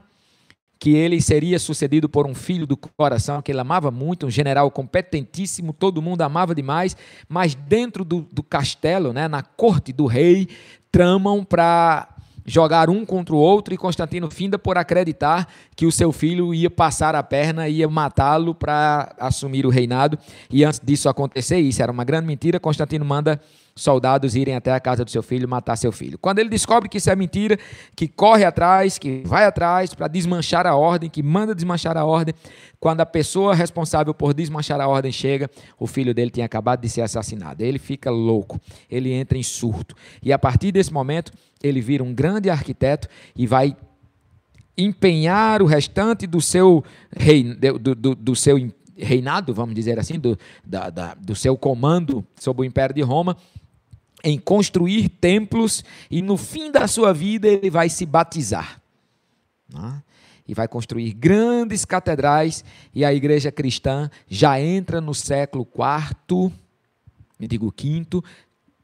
que 0.78 0.94
ele 0.94 1.20
seria 1.20 1.58
sucedido 1.58 2.08
por 2.08 2.26
um 2.26 2.34
filho 2.34 2.66
do 2.66 2.76
coração 2.76 3.42
que 3.42 3.50
ele 3.50 3.60
amava 3.60 3.90
muito, 3.90 4.26
um 4.26 4.30
general 4.30 4.70
competentíssimo, 4.70 5.72
todo 5.72 6.00
mundo 6.00 6.22
amava 6.22 6.54
demais, 6.54 6.96
mas 7.28 7.54
dentro 7.54 8.04
do, 8.04 8.26
do 8.32 8.42
castelo, 8.42 9.12
né, 9.12 9.26
na 9.26 9.42
corte 9.42 9.92
do 9.92 10.06
rei, 10.06 10.48
tramam 10.92 11.44
para 11.44 12.08
jogar 12.46 12.88
um 12.88 13.04
contra 13.04 13.34
o 13.34 13.38
outro 13.38 13.74
e 13.74 13.76
Constantino 13.76 14.30
finda 14.30 14.58
por 14.58 14.78
acreditar 14.78 15.46
que 15.76 15.84
o 15.84 15.92
seu 15.92 16.12
filho 16.12 16.54
ia 16.54 16.70
passar 16.70 17.14
a 17.14 17.22
perna, 17.22 17.68
ia 17.68 17.88
matá-lo 17.88 18.54
para 18.54 19.14
assumir 19.18 19.66
o 19.66 19.70
reinado. 19.70 20.18
E 20.50 20.64
antes 20.64 20.80
disso 20.82 21.08
acontecer, 21.08 21.58
isso 21.58 21.82
era 21.82 21.92
uma 21.92 22.04
grande 22.04 22.26
mentira, 22.26 22.58
Constantino 22.58 23.04
manda 23.04 23.38
soldados 23.78 24.34
irem 24.34 24.54
até 24.54 24.72
a 24.72 24.80
casa 24.80 25.04
do 25.04 25.10
seu 25.10 25.22
filho 25.22 25.48
matar 25.48 25.76
seu 25.76 25.92
filho. 25.92 26.18
Quando 26.18 26.38
ele 26.38 26.48
descobre 26.48 26.88
que 26.88 26.98
isso 26.98 27.10
é 27.10 27.16
mentira, 27.16 27.58
que 27.94 28.08
corre 28.08 28.44
atrás, 28.44 28.98
que 28.98 29.22
vai 29.24 29.44
atrás 29.44 29.94
para 29.94 30.08
desmanchar 30.08 30.66
a 30.66 30.74
ordem, 30.74 31.08
que 31.08 31.22
manda 31.22 31.54
desmanchar 31.54 31.96
a 31.96 32.04
ordem, 32.04 32.34
quando 32.80 33.00
a 33.00 33.06
pessoa 33.06 33.54
responsável 33.54 34.12
por 34.12 34.34
desmanchar 34.34 34.80
a 34.80 34.88
ordem 34.88 35.12
chega, 35.12 35.50
o 35.78 35.86
filho 35.86 36.12
dele 36.12 36.30
tinha 36.30 36.46
acabado 36.46 36.80
de 36.80 36.88
ser 36.88 37.02
assassinado. 37.02 37.62
Ele 37.62 37.78
fica 37.78 38.10
louco, 38.10 38.60
ele 38.90 39.12
entra 39.12 39.38
em 39.38 39.42
surto. 39.42 39.94
E 40.22 40.32
a 40.32 40.38
partir 40.38 40.72
desse 40.72 40.92
momento, 40.92 41.32
ele 41.62 41.80
vira 41.80 42.02
um 42.02 42.12
grande 42.12 42.50
arquiteto 42.50 43.08
e 43.36 43.46
vai 43.46 43.76
empenhar 44.76 45.60
o 45.60 45.66
restante 45.66 46.26
do 46.26 46.40
seu, 46.40 46.84
rei, 47.16 47.42
do, 47.42 47.94
do, 47.94 48.14
do 48.14 48.36
seu 48.36 48.56
reinado, 48.96 49.54
vamos 49.54 49.74
dizer 49.74 49.98
assim, 49.98 50.18
do, 50.18 50.38
da, 50.64 50.90
da, 50.90 51.14
do 51.14 51.34
seu 51.34 51.56
comando 51.56 52.24
sobre 52.38 52.62
o 52.62 52.64
Império 52.64 52.94
de 52.94 53.02
Roma, 53.02 53.36
em 54.22 54.38
construir 54.38 55.08
templos 55.08 55.84
e 56.10 56.20
no 56.22 56.36
fim 56.36 56.70
da 56.70 56.86
sua 56.88 57.12
vida 57.12 57.46
ele 57.46 57.70
vai 57.70 57.88
se 57.88 58.04
batizar. 58.04 58.80
Né? 59.72 60.02
E 60.46 60.54
vai 60.54 60.66
construir 60.66 61.12
grandes 61.12 61.84
catedrais 61.84 62.64
e 62.94 63.04
a 63.04 63.12
igreja 63.12 63.52
cristã 63.52 64.10
já 64.28 64.60
entra 64.60 65.00
no 65.00 65.14
século 65.14 65.66
IV, 65.66 66.52
me 67.38 67.46
digo 67.46 67.70
quinto, 67.70 68.24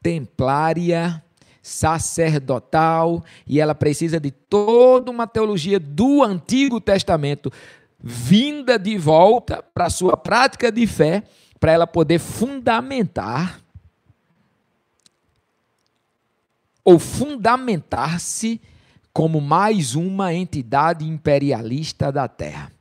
templária, 0.01 1.21
sacerdotal, 1.61 3.25
e 3.47 3.59
ela 3.59 3.73
precisa 3.73 4.19
de 4.19 4.29
toda 4.29 5.09
uma 5.09 5.25
teologia 5.25 5.79
do 5.79 6.21
Antigo 6.21 6.79
Testamento 6.79 7.51
vinda 7.99 8.77
de 8.77 8.99
volta 8.99 9.63
para 9.73 9.87
a 9.87 9.89
sua 9.89 10.15
prática 10.15 10.71
de 10.71 10.85
fé, 10.85 11.23
para 11.59 11.71
ela 11.71 11.87
poder 11.87 12.19
fundamentar 12.19 13.64
ou 16.85 16.99
fundamentar-se 16.99 18.61
como 19.11 19.41
mais 19.41 19.95
uma 19.95 20.33
entidade 20.33 21.03
imperialista 21.03 22.11
da 22.11 22.27
terra. 22.27 22.71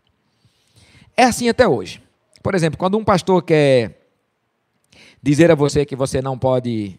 É 1.17 1.25
assim 1.25 1.49
até 1.49 1.67
hoje. 1.67 2.03
Por 2.43 2.55
exemplo, 2.55 2.79
quando 2.79 2.99
um 2.99 3.05
pastor 3.05 3.43
quer 3.43 4.09
dizer 5.23 5.51
a 5.51 5.55
você 5.55 5.87
que 5.87 5.97
você 5.97 6.21
não 6.21 6.39
pode 6.39 6.99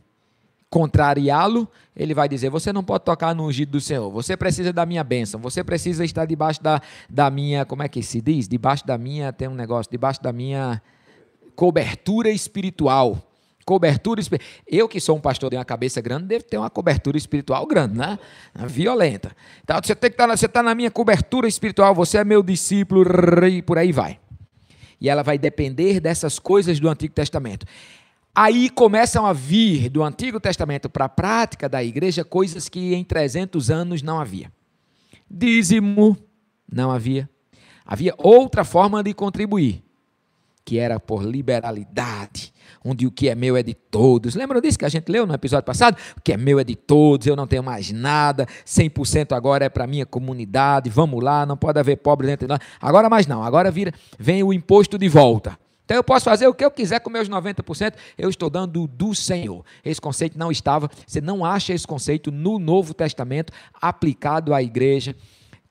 contrariá-lo, 0.67 1.67
ele 1.95 2.13
vai 2.13 2.27
dizer: 2.27 2.49
Você 2.49 2.73
não 2.73 2.83
pode 2.83 3.03
tocar 3.03 3.35
no 3.35 3.45
ungido 3.45 3.73
do 3.73 3.81
Senhor, 3.81 4.09
você 4.09 4.35
precisa 4.35 4.73
da 4.73 4.85
minha 4.85 5.03
bênção, 5.03 5.39
você 5.39 5.63
precisa 5.63 6.03
estar 6.03 6.25
debaixo 6.25 6.63
da, 6.63 6.81
da 7.09 7.29
minha. 7.29 7.65
Como 7.65 7.83
é 7.83 7.87
que 7.87 8.01
se 8.01 8.19
diz? 8.21 8.47
Debaixo 8.47 8.87
da 8.87 8.97
minha. 8.97 9.31
Tem 9.31 9.47
um 9.47 9.53
negócio, 9.53 9.91
debaixo 9.91 10.23
da 10.23 10.33
minha 10.33 10.81
cobertura 11.55 12.29
espiritual 12.29 13.21
cobertura 13.65 14.21
espiritual. 14.21 14.49
Eu 14.67 14.87
que 14.87 14.99
sou 14.99 15.17
um 15.17 15.19
pastor 15.19 15.49
de 15.49 15.57
uma 15.57 15.65
cabeça 15.65 15.99
grande, 15.99 16.25
devo 16.25 16.45
ter 16.45 16.57
uma 16.57 16.69
cobertura 16.69 17.17
espiritual 17.17 17.65
grande, 17.65 17.97
né? 17.97 18.19
Violenta. 18.67 19.35
Então 19.63 19.79
você 19.83 19.95
tem 19.95 20.09
que 20.09 20.13
estar, 20.13 20.27
tá 20.27 20.37
você 20.37 20.45
está 20.45 20.61
na 20.61 20.75
minha 20.75 20.91
cobertura 20.91 21.47
espiritual, 21.47 21.95
você 21.95 22.19
é 22.19 22.23
meu 22.23 22.43
discípulo 22.43 23.03
e 23.47 23.61
por 23.61 23.77
aí 23.77 23.91
vai. 23.91 24.19
E 25.01 25.09
ela 25.09 25.23
vai 25.23 25.37
depender 25.37 25.99
dessas 25.99 26.37
coisas 26.39 26.79
do 26.79 26.87
Antigo 26.87 27.13
Testamento. 27.13 27.65
Aí 28.33 28.69
começam 28.69 29.25
a 29.25 29.33
vir 29.33 29.89
do 29.89 30.03
Antigo 30.03 30.39
Testamento 30.39 30.89
para 30.89 31.05
a 31.05 31.09
prática 31.09 31.67
da 31.67 31.83
igreja 31.83 32.23
coisas 32.23 32.69
que 32.69 32.93
em 32.93 33.03
300 33.03 33.71
anos 33.71 34.01
não 34.01 34.19
havia. 34.19 34.51
Dízimo, 35.29 36.17
não 36.71 36.91
havia. 36.91 37.29
Havia 37.85 38.13
outra 38.17 38.63
forma 38.63 39.01
de 39.01 39.13
contribuir, 39.13 39.83
que 40.65 40.79
era 40.79 40.99
por 40.99 41.23
liberalidade 41.23 42.53
onde 42.85 43.07
o 43.07 43.11
que 43.11 43.27
é 43.27 43.35
meu 43.35 43.57
é 43.57 43.63
de 43.63 43.73
todos. 43.73 44.35
Lembram 44.35 44.61
disso 44.61 44.77
que 44.77 44.85
a 44.85 44.89
gente 44.89 45.11
leu 45.11 45.25
no 45.25 45.33
episódio 45.33 45.65
passado? 45.65 45.97
O 46.15 46.21
que 46.21 46.31
é 46.31 46.37
meu 46.37 46.59
é 46.59 46.63
de 46.63 46.75
todos, 46.75 47.25
eu 47.25 47.35
não 47.35 47.47
tenho 47.47 47.63
mais 47.63 47.91
nada, 47.91 48.47
100% 48.65 49.35
agora 49.35 49.65
é 49.65 49.69
para 49.69 49.87
minha 49.87 50.05
comunidade, 50.05 50.89
vamos 50.89 51.23
lá, 51.23 51.45
não 51.45 51.57
pode 51.57 51.79
haver 51.79 51.97
pobre 51.97 52.27
dentro 52.27 52.45
de 52.45 52.51
nós. 52.51 52.59
Agora 52.79 53.09
mais 53.09 53.25
não, 53.25 53.43
agora 53.43 53.71
vira, 53.71 53.91
vem 54.19 54.43
o 54.43 54.53
imposto 54.53 54.97
de 54.99 55.09
volta. 55.09 55.57
Então 55.83 55.97
eu 55.97 56.03
posso 56.03 56.25
fazer 56.25 56.47
o 56.47 56.53
que 56.53 56.65
eu 56.65 56.71
quiser 56.71 56.99
com 56.99 57.09
meus 57.09 57.29
90%, 57.29 57.93
eu 58.17 58.29
estou 58.29 58.49
dando 58.49 58.87
do 58.87 59.13
Senhor. 59.13 59.63
Esse 59.83 60.01
conceito 60.01 60.37
não 60.37 60.51
estava, 60.51 60.89
você 61.05 61.21
não 61.21 61.43
acha 61.43 61.73
esse 61.73 61.85
conceito 61.85 62.31
no 62.31 62.57
Novo 62.57 62.93
Testamento 62.93 63.53
aplicado 63.79 64.53
à 64.53 64.61
igreja. 64.61 65.15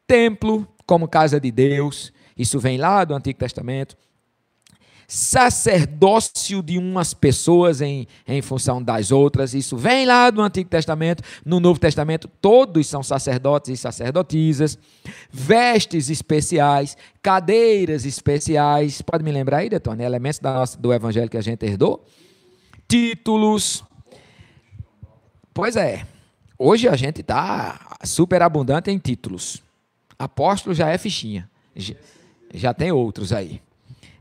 Templo 0.07 0.67
como 0.87 1.09
casa 1.09 1.41
de 1.41 1.51
Deus, 1.51 2.13
isso 2.37 2.61
vem 2.61 2.77
lá 2.77 3.05
do 3.05 3.15
Antigo 3.15 3.39
Testamento 3.39 3.97
sacerdócio 5.07 6.63
de 6.63 6.79
umas 6.79 7.15
pessoas 7.15 7.81
em, 7.81 8.07
em 8.27 8.43
função 8.43 8.83
das 8.83 9.11
outras. 9.11 9.55
Isso 9.55 9.77
vem 9.77 10.07
lá 10.07 10.31
do 10.31 10.41
Antigo 10.41 10.69
Testamento. 10.69 11.23
No 11.45 11.61
Novo 11.61 11.79
Testamento, 11.79 12.29
todos 12.41 12.87
são 12.87 13.03
sacerdotes 13.03 13.71
e 13.71 13.77
sacerdotisas. 13.77 14.79
Vestes 15.31 16.11
especiais, 16.11 16.97
cadeiras 17.23 18.05
especiais. 18.05 19.03
Pode 19.03 19.25
me 19.25 19.33
lembrar 19.33 19.59
aí, 19.59 19.69
Detone? 19.69 20.03
Elementos 20.03 20.39
da 20.39 20.55
nossa, 20.55 20.79
do 20.79 20.93
evangelho 20.93 21.29
que 21.29 21.39
a 21.39 21.43
gente 21.43 21.65
herdou. 21.65 22.05
Títulos. 22.89 23.85
Pois 25.53 25.77
é. 25.77 26.07
Hoje 26.59 26.89
a 26.89 26.97
gente 26.97 27.21
está 27.21 27.99
super 28.05 28.43
abundante 28.43 28.91
em 28.91 28.99
títulos. 28.99 29.63
Apóstolo 30.19 30.75
já 30.75 30.89
é 30.89 30.97
fichinha. 30.97 31.51
Já, 31.75 31.95
já 32.55 32.73
tem 32.73 32.93
outros 32.93 33.33
aí. 33.33 33.61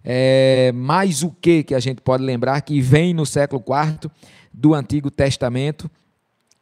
É, 0.04 0.72
mais 0.74 1.24
o 1.24 1.32
que 1.32 1.64
que 1.64 1.74
a 1.74 1.80
gente 1.80 2.02
pode 2.02 2.24
lembrar 2.24 2.60
que 2.62 2.82
vem 2.82 3.14
no 3.14 3.26
século 3.26 3.64
IV 3.66 4.12
do 4.54 4.74
Antigo 4.74 5.10
Testamento 5.10 5.90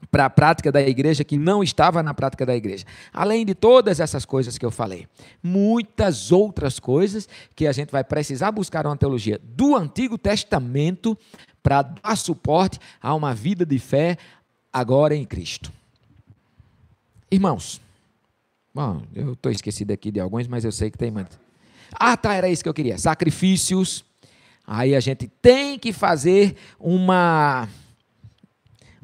para 0.10 0.26
a 0.26 0.30
prática 0.30 0.72
da 0.72 0.82
igreja 0.82 1.24
que 1.24 1.38
não 1.38 1.62
estava 1.62 2.02
na 2.02 2.14
prática 2.14 2.46
da 2.46 2.56
igreja. 2.56 2.86
Além 3.14 3.46
de 3.46 3.54
todas 3.54 4.00
essas 4.00 4.26
coisas 4.26 4.58
que 4.58 4.66
eu 4.66 4.72
falei, 4.72 5.08
muitas 5.44 6.32
outras 6.32 6.80
coisas 6.80 7.28
que 7.56 7.68
a 7.68 7.72
gente 7.72 7.92
vai 7.92 8.04
precisar 8.04 8.52
buscar 8.52 8.86
uma 8.86 8.98
teologia 8.98 9.40
do 9.44 9.76
Antigo 9.76 10.18
Testamento 10.18 11.18
para 11.62 11.84
dar 11.84 12.16
suporte 12.16 12.80
a 13.02 13.14
uma 13.14 13.34
vida 13.34 13.66
de 13.66 13.78
fé 13.78 14.18
agora 14.74 15.16
em 15.16 15.26
Cristo. 15.26 15.72
Irmãos, 17.30 17.80
bom, 18.74 19.04
eu 19.16 19.34
estou 19.34 19.52
esquecido 19.52 19.92
aqui 19.92 20.12
de 20.12 20.20
alguns, 20.20 20.48
mas 20.48 20.66
eu 20.66 20.72
sei 20.72 20.90
que 20.90 20.98
tem 20.98 21.12
muito. 21.12 21.41
Ah, 21.94 22.16
tá, 22.18 22.34
era 22.34 22.50
isso 22.50 22.64
que 22.64 22.70
eu 22.70 22.74
queria. 22.74 22.98
Sacrifícios. 22.98 24.04
Aí 24.66 24.96
a 24.96 25.00
gente 25.00 25.28
tem 25.42 25.78
que 25.78 25.92
fazer 25.92 26.56
uma 26.80 27.68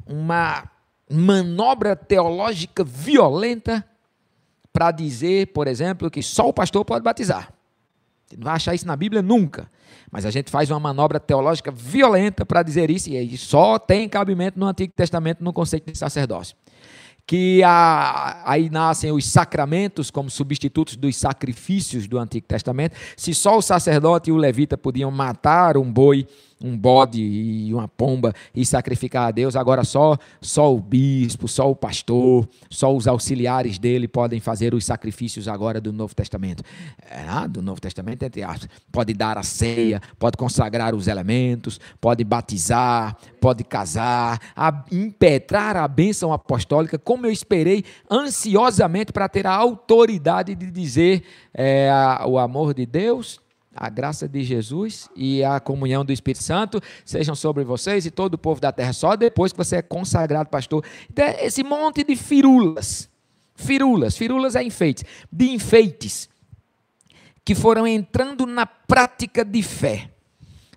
uma 0.06 0.64
manobra 1.10 1.94
teológica 1.94 2.82
violenta 2.82 3.84
para 4.72 4.90
dizer, 4.90 5.48
por 5.48 5.66
exemplo, 5.66 6.10
que 6.10 6.22
só 6.22 6.48
o 6.48 6.52
pastor 6.52 6.84
pode 6.84 7.02
batizar. 7.02 7.52
Você 8.26 8.36
não 8.36 8.44
vai 8.44 8.54
achar 8.54 8.74
isso 8.74 8.86
na 8.86 8.96
Bíblia 8.96 9.20
nunca. 9.20 9.70
Mas 10.10 10.24
a 10.24 10.30
gente 10.30 10.50
faz 10.50 10.70
uma 10.70 10.80
manobra 10.80 11.20
teológica 11.20 11.70
violenta 11.70 12.46
para 12.46 12.62
dizer 12.62 12.90
isso, 12.90 13.10
e 13.10 13.16
aí 13.16 13.36
só 13.36 13.78
tem 13.78 14.08
cabimento 14.08 14.58
no 14.58 14.66
Antigo 14.66 14.92
Testamento 14.94 15.44
no 15.44 15.52
conceito 15.52 15.90
de 15.90 15.98
sacerdócio 15.98 16.56
que 17.28 17.62
a, 17.62 18.40
aí 18.46 18.70
nascem 18.70 19.12
os 19.12 19.26
sacramentos 19.26 20.10
como 20.10 20.30
substitutos 20.30 20.96
dos 20.96 21.14
sacrifícios 21.14 22.08
do 22.08 22.18
Antigo 22.18 22.46
Testamento. 22.46 22.96
Se 23.18 23.34
só 23.34 23.58
o 23.58 23.60
sacerdote 23.60 24.30
e 24.30 24.32
o 24.32 24.36
levita 24.38 24.78
podiam 24.78 25.10
matar 25.10 25.76
um 25.76 25.92
boi 25.92 26.26
um 26.62 26.76
bode 26.76 27.22
e 27.22 27.72
uma 27.72 27.86
pomba 27.86 28.34
e 28.54 28.64
sacrificar 28.64 29.28
a 29.28 29.30
Deus. 29.30 29.56
Agora 29.56 29.84
só 29.84 30.16
só 30.40 30.74
o 30.74 30.80
bispo, 30.80 31.46
só 31.46 31.70
o 31.70 31.76
pastor, 31.76 32.48
só 32.68 32.94
os 32.94 33.06
auxiliares 33.06 33.78
dele 33.78 34.08
podem 34.08 34.40
fazer 34.40 34.74
os 34.74 34.84
sacrifícios 34.84 35.48
agora 35.48 35.80
do 35.80 35.92
Novo 35.92 36.14
Testamento. 36.14 36.62
É, 37.08 37.24
ah, 37.28 37.46
do 37.46 37.62
Novo 37.62 37.80
Testamento, 37.80 38.22
entre 38.22 38.42
aspas. 38.42 38.68
Pode 38.90 39.14
dar 39.14 39.38
a 39.38 39.42
ceia, 39.42 40.00
pode 40.18 40.36
consagrar 40.36 40.94
os 40.94 41.06
elementos, 41.06 41.80
pode 42.00 42.24
batizar, 42.24 43.16
pode 43.40 43.64
casar, 43.64 44.40
a, 44.56 44.84
impetrar 44.90 45.76
a 45.76 45.86
bênção 45.86 46.32
apostólica, 46.32 46.98
como 46.98 47.26
eu 47.26 47.30
esperei 47.30 47.84
ansiosamente 48.10 49.12
para 49.12 49.28
ter 49.28 49.46
a 49.46 49.54
autoridade 49.54 50.54
de 50.54 50.70
dizer 50.70 51.22
é, 51.54 51.90
a, 51.90 52.24
o 52.26 52.38
amor 52.38 52.74
de 52.74 52.84
Deus 52.86 53.40
a 53.80 53.88
graça 53.88 54.28
de 54.28 54.42
Jesus 54.42 55.08
e 55.14 55.44
a 55.44 55.60
comunhão 55.60 56.04
do 56.04 56.12
Espírito 56.12 56.42
Santo 56.42 56.80
sejam 57.04 57.34
sobre 57.34 57.62
vocês 57.62 58.04
e 58.04 58.10
todo 58.10 58.34
o 58.34 58.38
povo 58.38 58.60
da 58.60 58.72
terra, 58.72 58.92
só 58.92 59.14
depois 59.14 59.52
que 59.52 59.58
você 59.58 59.76
é 59.76 59.82
consagrado 59.82 60.50
pastor. 60.50 60.84
Então, 61.10 61.24
é 61.24 61.46
esse 61.46 61.62
monte 61.62 62.02
de 62.02 62.16
firulas, 62.16 63.08
firulas, 63.54 64.16
firulas 64.16 64.56
é 64.56 64.62
enfeites, 64.62 65.04
de 65.30 65.50
enfeites, 65.50 66.28
que 67.44 67.54
foram 67.54 67.86
entrando 67.86 68.46
na 68.46 68.66
prática 68.66 69.44
de 69.44 69.62
fé 69.62 70.10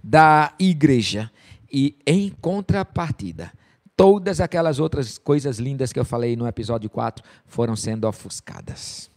da 0.03 0.53
igreja 0.59 1.31
e 1.71 1.97
em 2.05 2.29
contrapartida, 2.41 3.51
todas 3.95 4.39
aquelas 4.39 4.79
outras 4.79 5.17
coisas 5.17 5.59
lindas 5.59 5.91
que 5.91 5.99
eu 5.99 6.05
falei 6.05 6.35
no 6.35 6.47
episódio 6.47 6.89
4 6.89 7.23
foram 7.45 7.75
sendo 7.75 8.07
ofuscadas 8.07 9.10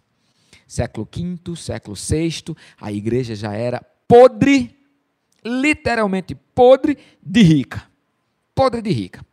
século 0.67 1.09
V, 1.13 1.57
século 1.57 1.97
VI, 1.97 2.57
a 2.81 2.93
igreja 2.93 3.35
já 3.35 3.53
era 3.53 3.81
podre, 4.09 4.77
literalmente 5.45 6.35
podre 6.35 6.99
de 7.23 7.43
rica. 7.43 7.83
Podre 8.55 8.81
de 8.81 8.91
rica. 8.91 9.25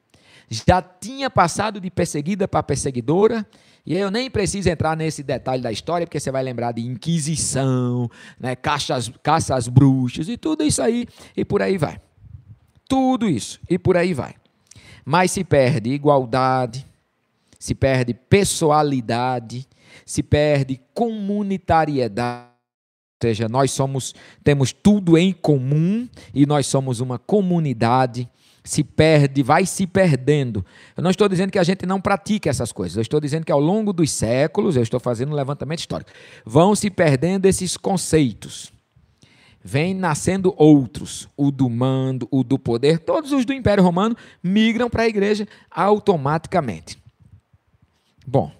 Já 0.50 0.82
tinha 0.82 1.30
passado 1.30 1.80
de 1.80 1.90
perseguida 1.90 2.48
para 2.48 2.62
perseguidora, 2.62 3.48
e 3.86 3.96
eu 3.96 4.12
nem 4.12 4.30
preciso 4.30 4.70
entrar 4.70 4.96
nesse 4.96 5.24
detalhe 5.24 5.62
da 5.62 5.72
história, 5.72 6.06
porque 6.06 6.20
você 6.20 6.32
vai 6.32 6.44
lembrar 6.44 6.72
de 6.72 6.82
Inquisição, 6.82 8.10
né, 8.40 8.56
caças, 8.56 9.12
caça 9.24 9.56
às 9.56 9.68
bruxas 9.68 10.28
e 10.28 10.38
tudo 10.38 10.64
isso 10.64 10.82
aí, 10.82 11.08
e 11.36 11.46
por 11.46 11.62
aí 11.62 11.78
vai. 11.78 12.00
Tudo 12.88 13.30
isso, 13.30 13.60
e 13.70 13.80
por 13.80 13.96
aí 13.96 14.14
vai. 14.14 14.36
Mas 15.06 15.32
se 15.32 15.44
perde 15.44 15.90
igualdade, 15.90 16.86
se 17.58 17.74
perde 17.74 18.14
pessoalidade, 18.14 19.68
se 20.06 20.24
perde 20.24 20.80
comunitariedade. 20.94 22.52
Ou 23.24 23.30
seja, 23.30 23.48
nós 23.48 23.72
somos, 23.72 24.16
temos 24.44 24.74
tudo 24.74 25.18
em 25.18 25.32
comum 25.32 26.10
e 26.34 26.46
nós 26.46 26.66
somos 26.66 27.00
uma 27.00 27.20
comunidade. 27.20 28.28
Se 28.64 28.84
perde, 28.84 29.42
vai 29.42 29.66
se 29.66 29.88
perdendo. 29.88 30.66
Eu 30.96 31.04
não 31.04 31.12
estou 31.12 31.28
dizendo 31.28 31.52
que 31.52 31.60
a 31.60 31.64
gente 31.64 31.86
não 31.86 32.02
pratique 32.02 32.50
essas 32.50 32.72
coisas. 32.72 32.96
Eu 32.96 33.02
estou 33.02 33.20
dizendo 33.20 33.46
que 33.46 33.52
ao 33.52 33.60
longo 33.60 33.94
dos 33.94 34.12
séculos, 34.12 34.76
eu 34.76 34.84
estou 34.84 35.00
fazendo 35.00 35.32
um 35.32 35.36
levantamento 35.36 35.80
histórico, 35.80 36.12
vão 36.46 36.76
se 36.76 36.90
perdendo 36.90 37.46
esses 37.46 37.78
conceitos. 37.78 38.72
Vem 39.64 39.94
nascendo 39.94 40.54
outros, 40.58 41.30
o 41.38 41.52
do 41.52 41.70
mando, 41.70 42.28
o 42.32 42.44
do 42.44 42.58
poder, 42.58 42.98
todos 42.98 43.32
os 43.32 43.46
do 43.46 43.54
Império 43.54 43.84
Romano 43.84 44.18
migram 44.42 44.90
para 44.90 45.04
a 45.04 45.08
igreja 45.08 45.48
automaticamente. 45.70 47.00
Bom, 48.26 48.52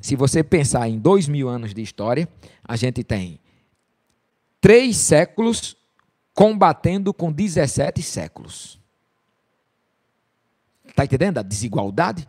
se 0.00 0.14
você 0.14 0.44
pensar 0.44 0.88
em 0.88 0.98
dois 0.98 1.28
mil 1.28 1.48
anos 1.48 1.74
de 1.74 1.82
história, 1.82 2.28
a 2.62 2.76
gente 2.76 3.02
tem 3.02 3.40
três 4.60 4.96
séculos 4.96 5.76
combatendo 6.34 7.12
com 7.12 7.32
17 7.32 8.00
séculos. 8.02 8.78
Está 10.86 11.04
entendendo 11.04 11.38
a 11.38 11.42
desigualdade? 11.42 12.28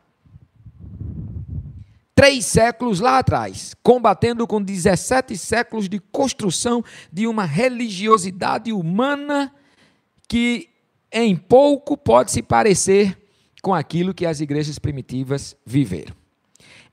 Três 2.15 2.45
séculos 2.45 2.99
lá 2.99 3.19
atrás, 3.19 3.75
combatendo 3.81 4.45
com 4.45 4.61
17 4.61 5.37
séculos 5.37 5.87
de 5.87 5.99
construção 5.99 6.83
de 7.13 7.27
uma 7.27 7.45
religiosidade 7.45 8.73
humana 8.73 9.53
que 10.27 10.69
em 11.11 11.35
pouco 11.35 11.95
pode 11.95 12.31
se 12.31 12.41
parecer 12.41 13.17
com 13.61 13.73
aquilo 13.73 14.13
que 14.13 14.25
as 14.25 14.41
igrejas 14.41 14.77
primitivas 14.77 15.55
viveram. 15.65 16.18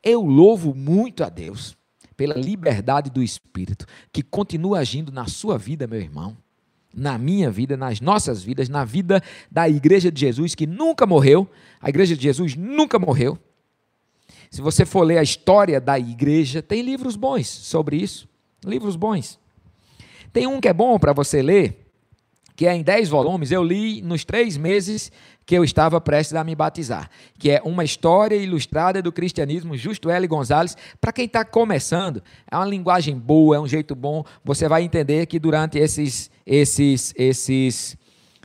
Eu 0.02 0.22
louvo 0.22 0.74
muito 0.74 1.24
a 1.24 1.28
Deus 1.28 1.76
pela 2.16 2.34
liberdade 2.34 3.10
do 3.10 3.22
Espírito, 3.22 3.86
que 4.12 4.22
continua 4.22 4.78
agindo 4.78 5.12
na 5.12 5.26
sua 5.26 5.58
vida, 5.58 5.86
meu 5.86 6.00
irmão, 6.00 6.36
na 6.94 7.18
minha 7.18 7.50
vida, 7.50 7.76
nas 7.76 8.00
nossas 8.00 8.42
vidas, 8.42 8.68
na 8.68 8.84
vida 8.84 9.22
da 9.50 9.68
Igreja 9.68 10.10
de 10.10 10.20
Jesus, 10.20 10.54
que 10.54 10.66
nunca 10.66 11.06
morreu. 11.06 11.48
A 11.80 11.90
Igreja 11.90 12.16
de 12.16 12.22
Jesus 12.22 12.56
nunca 12.56 12.98
morreu. 12.98 13.38
Se 14.50 14.62
você 14.62 14.84
for 14.84 15.02
ler 15.02 15.18
a 15.18 15.22
história 15.22 15.80
da 15.80 15.98
igreja, 15.98 16.62
tem 16.62 16.82
livros 16.82 17.16
bons 17.16 17.48
sobre 17.48 17.96
isso. 17.96 18.28
Livros 18.64 18.96
bons. 18.96 19.38
Tem 20.32 20.46
um 20.46 20.60
que 20.60 20.68
é 20.68 20.72
bom 20.72 20.98
para 20.98 21.12
você 21.12 21.42
ler, 21.42 21.85
que 22.56 22.66
é 22.66 22.74
em 22.74 22.82
10 22.82 23.10
volumes. 23.10 23.52
Eu 23.52 23.62
li 23.62 24.00
nos 24.00 24.24
três 24.24 24.56
meses 24.56 25.12
que 25.44 25.56
eu 25.56 25.62
estava 25.62 26.00
prestes 26.00 26.34
a 26.34 26.42
me 26.42 26.56
batizar, 26.56 27.08
que 27.38 27.50
é 27.50 27.60
uma 27.64 27.84
história 27.84 28.34
ilustrada 28.34 29.00
do 29.00 29.12
cristianismo, 29.12 29.76
Justo 29.76 30.10
L. 30.10 30.26
Gonzalez. 30.26 30.76
Para 31.00 31.12
quem 31.12 31.26
está 31.26 31.44
começando, 31.44 32.22
é 32.50 32.56
uma 32.56 32.64
linguagem 32.64 33.16
boa, 33.16 33.56
é 33.56 33.60
um 33.60 33.68
jeito 33.68 33.94
bom. 33.94 34.24
Você 34.44 34.66
vai 34.68 34.82
entender 34.82 35.26
que 35.26 35.38
durante 35.38 35.78
esses, 35.78 36.30
esses, 36.44 37.14
esses 37.16 37.96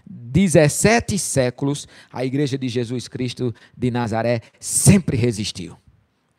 17 0.06 1.17
séculos, 1.17 1.88
a 2.12 2.24
Igreja 2.24 2.58
de 2.58 2.67
Jesus 2.67 3.08
Cristo 3.08 3.56
de 3.76 3.89
Nazaré 3.89 4.41
sempre 4.60 5.17
resistiu 5.17 5.78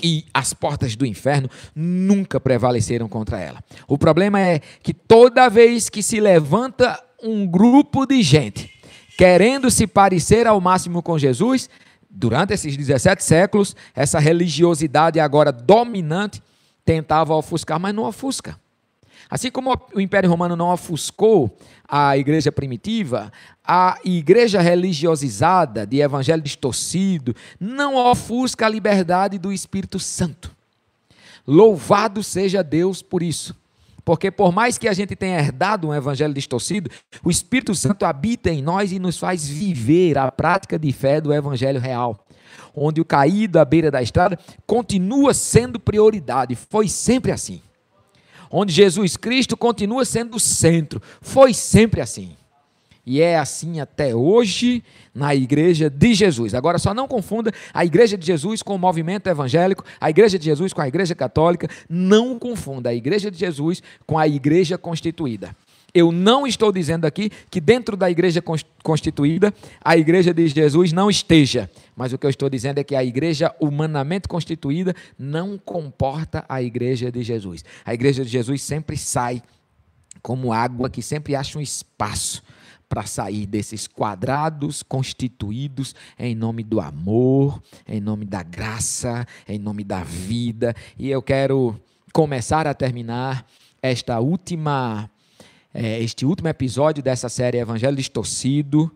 e 0.03 0.25
as 0.35 0.53
portas 0.53 0.97
do 0.97 1.07
inferno 1.07 1.49
nunca 1.75 2.41
prevaleceram 2.41 3.09
contra 3.09 3.39
ela. 3.39 3.63
O 3.87 3.97
problema 3.97 4.41
é 4.41 4.61
que 4.83 4.93
toda 4.93 5.49
vez 5.49 5.89
que 5.89 6.03
se 6.03 6.19
levanta 6.19 7.01
um 7.23 7.47
grupo 7.47 8.05
de 8.05 8.23
gente 8.23 8.71
querendo 9.17 9.71
se 9.71 9.87
parecer 9.87 10.47
ao 10.47 10.61
máximo 10.61 11.03
com 11.03 11.19
Jesus, 11.19 11.69
durante 12.11 12.53
esses 12.53 12.77
17 12.77 13.23
séculos, 13.23 13.77
essa 13.95 14.19
religiosidade 14.19 15.21
agora 15.21 15.53
dominante 15.53 16.43
tentava 16.85 17.35
ofuscar, 17.35 17.79
mas 17.79 17.95
não 17.95 18.05
ofusca. 18.05 18.59
Assim 19.31 19.51
como 19.51 19.81
o 19.95 20.01
Império 20.01 20.29
Romano 20.29 20.57
não 20.57 20.73
ofuscou 20.73 21.57
a 21.89 22.19
igreja 22.19 22.51
primitiva, 22.51 23.33
a 23.65 23.99
igreja 24.05 24.61
religiosizada, 24.61 25.87
de 25.87 26.01
evangelho 26.01 26.43
distorcido, 26.43 27.35
não 27.59 27.95
ofusca 27.95 28.67
a 28.67 28.69
liberdade 28.69 29.39
do 29.39 29.53
Espírito 29.53 29.99
Santo. 29.99 30.51
Louvado 31.47 32.23
seja 32.23 32.63
Deus 32.63 33.01
por 33.03 33.23
isso. 33.23 33.57
Porque 34.05 34.31
por 34.31 34.53
mais 34.53 34.79
que 34.79 34.89
a 34.89 34.93
gente 34.93 35.15
tenha 35.15 35.39
herdado 35.39 35.89
um 35.89 35.95
evangelho 35.95 36.35
distorcido, 36.35 36.91
o 37.23 37.31
Espírito 37.31 37.75
Santo 37.75 38.05
habita 38.05 38.51
em 38.51 38.61
nós 38.63 38.91
e 38.93 38.99
nos 38.99 39.19
faz 39.19 39.49
viver 39.49 40.19
a 40.19 40.31
prática 40.31 40.79
de 40.79 40.93
fé 40.93 41.21
do 41.21 41.33
evangelho 41.33 41.81
real. 41.81 42.25
Onde 42.75 43.01
o 43.01 43.05
caído 43.05 43.59
à 43.59 43.65
beira 43.65 43.91
da 43.91 44.03
estrada 44.03 44.39
continua 44.67 45.33
sendo 45.35 45.79
prioridade, 45.79 46.57
foi 46.57 46.89
sempre 46.89 47.31
assim. 47.31 47.63
onde 48.51 48.73
Jesus 48.73 49.17
Cristo 49.17 49.57
continua 49.57 50.05
sendo 50.05 50.37
o 50.37 50.41
centro. 50.41 51.01
Foi 51.21 51.55
sempre 51.55 52.01
assim. 52.03 52.37
E 53.05 53.21
é 53.21 53.37
assim 53.37 53.81
até 53.81 54.15
hoje 54.15 54.85
na 55.13 55.35
igreja 55.35 55.91
de 55.91 56.15
Jesus. 56.15 56.55
Agora, 56.55 56.79
só 56.79 56.95
não 56.95 57.09
confunda 57.09 57.53
a 57.75 57.85
igreja 57.85 58.17
de 58.17 58.25
Jesus 58.25 58.63
com 58.63 58.77
o 58.77 58.79
movimento 58.79 59.27
evangélico, 59.27 59.85
a 60.01 60.09
igreja 60.09 60.39
de 60.39 60.45
Jesus 60.45 60.73
com 60.73 60.81
a 60.81 60.87
igreja 60.87 61.15
católica. 61.15 61.69
Não 61.89 62.39
confunda 62.39 62.91
a 62.91 62.95
igreja 62.95 63.29
de 63.31 63.39
Jesus 63.39 63.83
com 64.07 64.17
a 64.19 64.29
igreja 64.29 64.79
constituída. 64.79 65.55
Eu 65.95 66.11
não 66.11 66.47
estou 66.47 66.73
dizendo 66.73 67.05
aqui 67.05 67.31
que 67.51 67.61
dentro 67.61 67.97
da 67.97 68.11
igreja 68.11 68.43
constituída 68.83 69.53
a 69.85 69.97
igreja 69.97 70.33
de 70.33 70.49
Jesus 70.49 70.91
não 70.91 71.11
esteja, 71.11 71.71
mas 71.95 72.15
o 72.15 72.19
que 72.19 72.25
eu 72.25 72.31
estou 72.31 72.49
dizendo 72.49 72.79
é 72.79 72.85
que 72.85 72.97
a 72.97 73.05
igreja 73.05 73.55
humanamente 73.61 74.27
constituída 74.27 74.95
não 75.19 75.59
comporta 75.59 76.47
a 76.49 76.63
igreja 76.63 77.13
de 77.13 77.23
Jesus. 77.23 77.63
A 77.85 77.93
igreja 77.93 78.25
de 78.25 78.31
Jesus 78.31 78.63
sempre 78.63 78.97
sai 78.97 79.43
como 80.23 80.51
água 80.53 80.89
que 80.89 81.03
sempre 81.03 81.37
acha 81.37 81.59
um 81.59 81.63
espaço 81.63 82.43
para 82.93 83.07
sair 83.07 83.47
desses 83.47 83.87
quadrados 83.87 84.83
constituídos 84.83 85.95
em 86.19 86.35
nome 86.35 86.63
do 86.63 86.79
amor, 86.79 87.63
em 87.89 88.03
nome 88.03 88.27
da 88.27 88.43
graça, 88.43 89.27
em 89.49 89.59
nome 89.59 89.83
da 89.83 90.05
vida. 90.05 90.77
E 90.99 91.09
eu 91.09 91.23
quero 91.23 91.75
começar 92.13 92.67
a 92.67 92.75
terminar 92.75 93.47
esta 93.81 94.21
última 94.21 95.11
é, 95.73 96.03
este 96.03 96.27
último 96.27 96.49
episódio 96.49 97.03
dessa 97.03 97.31
série 97.31 97.57
Evangelho 97.57 97.97
Distorcido. 97.97 98.95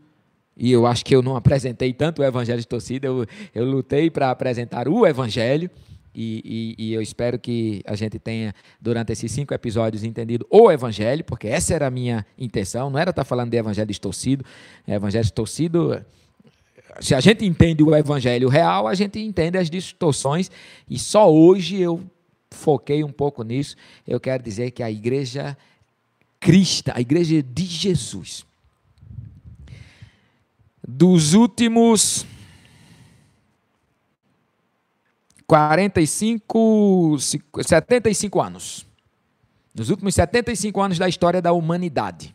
E 0.54 0.70
eu 0.70 0.86
acho 0.86 1.02
que 1.02 1.16
eu 1.16 1.22
não 1.22 1.34
apresentei 1.34 1.94
tanto 1.94 2.20
o 2.20 2.24
Evangelho 2.24 2.58
Distorcido, 2.58 3.06
eu, 3.06 3.26
eu 3.54 3.64
lutei 3.64 4.10
para 4.10 4.30
apresentar 4.30 4.88
o 4.88 5.06
Evangelho. 5.06 5.70
E, 6.18 6.74
e, 6.78 6.86
e, 6.86 6.94
eu 6.94 7.02
espero 7.02 7.38
que 7.38 7.82
a 7.84 7.94
gente 7.94 8.18
tenha, 8.18 8.54
durante 8.80 9.12
esses 9.12 9.30
cinco 9.30 9.52
episódios, 9.52 10.02
entendido 10.02 10.46
o 10.48 10.72
Evangelho, 10.72 11.22
porque 11.22 11.46
essa 11.46 11.74
era 11.74 11.88
a 11.88 11.90
minha 11.90 12.24
intenção, 12.38 12.88
não 12.88 12.98
era 12.98 13.10
estar 13.10 13.22
falando 13.22 13.50
de 13.50 13.58
Evangelho 13.58 13.86
distorcido. 13.86 14.42
Evangelho 14.88 15.24
distorcido, 15.24 16.02
se 17.00 17.14
a 17.14 17.20
gente 17.20 17.44
entende 17.44 17.82
o 17.82 17.94
Evangelho 17.94 18.48
real, 18.48 18.88
a 18.88 18.94
gente 18.94 19.18
entende 19.18 19.58
as 19.58 19.68
distorções, 19.68 20.50
e 20.88 20.98
só 20.98 21.30
hoje 21.30 21.78
eu 21.78 22.02
foquei 22.50 23.04
um 23.04 23.12
pouco 23.12 23.42
nisso. 23.42 23.76
Eu 24.06 24.18
quero 24.18 24.42
dizer 24.42 24.70
que 24.70 24.82
a 24.82 24.90
igreja 24.90 25.54
cristã, 26.40 26.92
a 26.94 27.00
igreja 27.02 27.42
de 27.42 27.64
Jesus, 27.66 28.46
dos 30.82 31.34
últimos 31.34 32.24
45, 35.46 37.16
75 37.62 38.40
anos, 38.40 38.86
nos 39.74 39.90
últimos 39.90 40.14
75 40.14 40.80
anos 40.80 40.98
da 40.98 41.08
história 41.08 41.40
da 41.40 41.52
humanidade, 41.52 42.34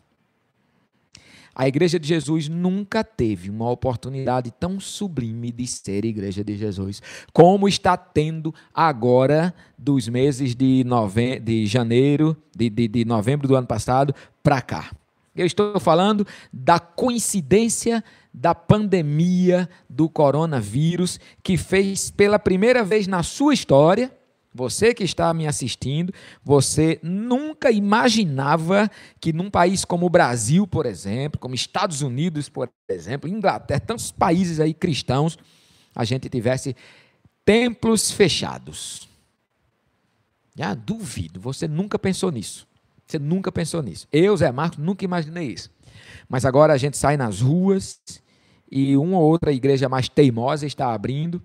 a 1.54 1.68
Igreja 1.68 1.98
de 1.98 2.08
Jesus 2.08 2.48
nunca 2.48 3.04
teve 3.04 3.50
uma 3.50 3.70
oportunidade 3.70 4.50
tão 4.50 4.80
sublime 4.80 5.52
de 5.52 5.66
ser 5.66 6.04
Igreja 6.04 6.42
de 6.42 6.56
Jesus, 6.56 7.02
como 7.32 7.68
está 7.68 7.94
tendo 7.96 8.54
agora 8.72 9.54
dos 9.76 10.08
meses 10.08 10.54
de, 10.54 10.82
nove... 10.84 11.38
de 11.38 11.66
janeiro, 11.66 12.34
de, 12.56 12.70
de, 12.70 12.88
de 12.88 13.04
novembro 13.04 13.46
do 13.46 13.54
ano 13.54 13.66
passado 13.66 14.14
para 14.42 14.62
cá. 14.62 14.90
Eu 15.34 15.46
estou 15.46 15.80
falando 15.80 16.26
da 16.52 16.78
coincidência 16.78 18.04
da 18.34 18.54
pandemia 18.54 19.68
do 19.88 20.08
coronavírus, 20.08 21.20
que 21.42 21.56
fez 21.56 22.10
pela 22.10 22.38
primeira 22.38 22.82
vez 22.82 23.06
na 23.06 23.22
sua 23.22 23.54
história 23.54 24.10
você 24.54 24.92
que 24.92 25.02
está 25.02 25.32
me 25.32 25.46
assistindo, 25.46 26.12
você 26.44 27.00
nunca 27.02 27.70
imaginava 27.70 28.90
que 29.18 29.32
num 29.32 29.50
país 29.50 29.84
como 29.84 30.06
o 30.06 30.10
Brasil, 30.10 30.66
por 30.66 30.84
exemplo, 30.84 31.40
como 31.40 31.54
Estados 31.54 32.02
Unidos, 32.02 32.48
por 32.48 32.68
exemplo, 32.88 33.28
Inglaterra, 33.28 33.80
tantos 33.80 34.12
países 34.12 34.60
aí 34.60 34.74
cristãos, 34.74 35.38
a 35.94 36.04
gente 36.04 36.28
tivesse 36.28 36.76
templos 37.44 38.10
fechados. 38.10 39.08
Já 40.54 40.74
duvido, 40.74 41.40
você 41.40 41.66
nunca 41.66 41.98
pensou 41.98 42.30
nisso. 42.30 42.66
Você 43.12 43.18
nunca 43.18 43.52
pensou 43.52 43.82
nisso. 43.82 44.08
Eu, 44.10 44.34
Zé 44.34 44.50
Marcos, 44.50 44.78
nunca 44.78 45.04
imaginei 45.04 45.48
isso. 45.48 45.70
Mas 46.26 46.46
agora 46.46 46.72
a 46.72 46.78
gente 46.78 46.96
sai 46.96 47.14
nas 47.14 47.42
ruas 47.42 48.00
e 48.70 48.96
uma 48.96 49.18
ou 49.18 49.24
outra 49.24 49.52
igreja 49.52 49.86
mais 49.86 50.08
teimosa 50.08 50.66
está 50.66 50.94
abrindo 50.94 51.42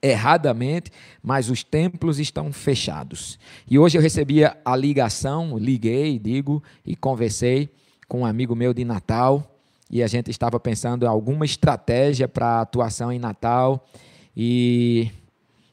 erradamente, 0.00 0.92
mas 1.20 1.50
os 1.50 1.64
templos 1.64 2.20
estão 2.20 2.52
fechados. 2.52 3.38
E 3.68 3.76
hoje 3.76 3.98
eu 3.98 4.02
recebi 4.02 4.42
a 4.44 4.76
ligação, 4.76 5.58
liguei, 5.58 6.18
digo, 6.18 6.62
e 6.84 6.94
conversei 6.94 7.70
com 8.06 8.20
um 8.20 8.26
amigo 8.26 8.54
meu 8.54 8.74
de 8.74 8.84
Natal, 8.84 9.50
e 9.90 10.02
a 10.02 10.06
gente 10.06 10.30
estava 10.30 10.60
pensando 10.60 11.06
em 11.06 11.08
alguma 11.08 11.44
estratégia 11.44 12.28
para 12.28 12.60
atuação 12.60 13.10
em 13.10 13.18
Natal, 13.18 13.88
e, 14.36 15.10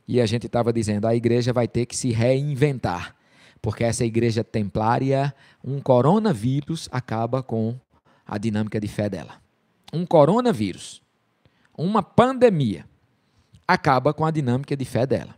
e 0.08 0.22
a 0.22 0.26
gente 0.26 0.48
estava 0.48 0.72
dizendo, 0.72 1.08
a 1.08 1.16
igreja 1.16 1.52
vai 1.52 1.68
ter 1.68 1.86
que 1.86 1.96
se 1.96 2.12
reinventar, 2.12 3.14
porque 3.62 3.84
essa 3.84 4.04
igreja 4.04 4.44
templária, 4.44 5.34
um 5.64 5.80
coronavírus 5.80 6.90
acaba 6.92 7.44
com 7.44 7.78
a 8.26 8.38
dinâmica 8.38 8.80
de 8.80 8.88
fé 8.88 9.10
dela. 9.10 9.42
Um 9.94 10.06
coronavírus, 10.06 11.02
uma 11.78 12.02
pandemia, 12.02 12.86
acaba 13.68 14.14
com 14.14 14.26
a 14.26 14.32
dinâmica 14.32 14.76
de 14.76 14.86
fé 14.86 15.06
dela. 15.06 15.36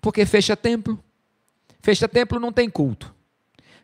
Porque 0.00 0.24
fecha 0.24 0.56
templo. 0.56 0.98
Fecha 1.80 2.08
templo 2.08 2.40
não 2.40 2.52
tem 2.52 2.68
culto. 2.68 3.14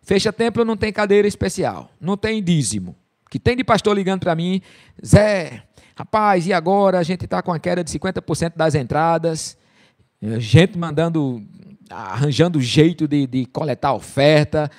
Fecha 0.02 0.32
templo 0.32 0.64
não 0.64 0.76
tem 0.76 0.92
cadeira 0.92 1.28
especial. 1.28 1.90
Não 2.00 2.16
tem 2.16 2.42
dízimo. 2.42 2.96
Que 3.30 3.38
tem 3.38 3.56
de 3.56 3.64
pastor 3.64 3.96
ligando 3.96 4.20
para 4.20 4.34
mim, 4.34 4.60
Zé, 5.04 5.62
rapaz, 5.94 6.46
e 6.46 6.52
agora 6.52 6.98
a 6.98 7.02
gente 7.02 7.24
está 7.24 7.40
com 7.40 7.52
a 7.52 7.58
queda 7.58 7.82
de 7.82 7.90
50% 7.90 8.52
das 8.56 8.74
entradas, 8.74 9.56
gente 10.38 10.76
mandando, 10.76 11.42
arranjando 11.90 12.60
jeito 12.60 13.06
de, 13.06 13.26
de 13.26 13.46
coletar 13.46 13.94
oferta. 13.94 14.70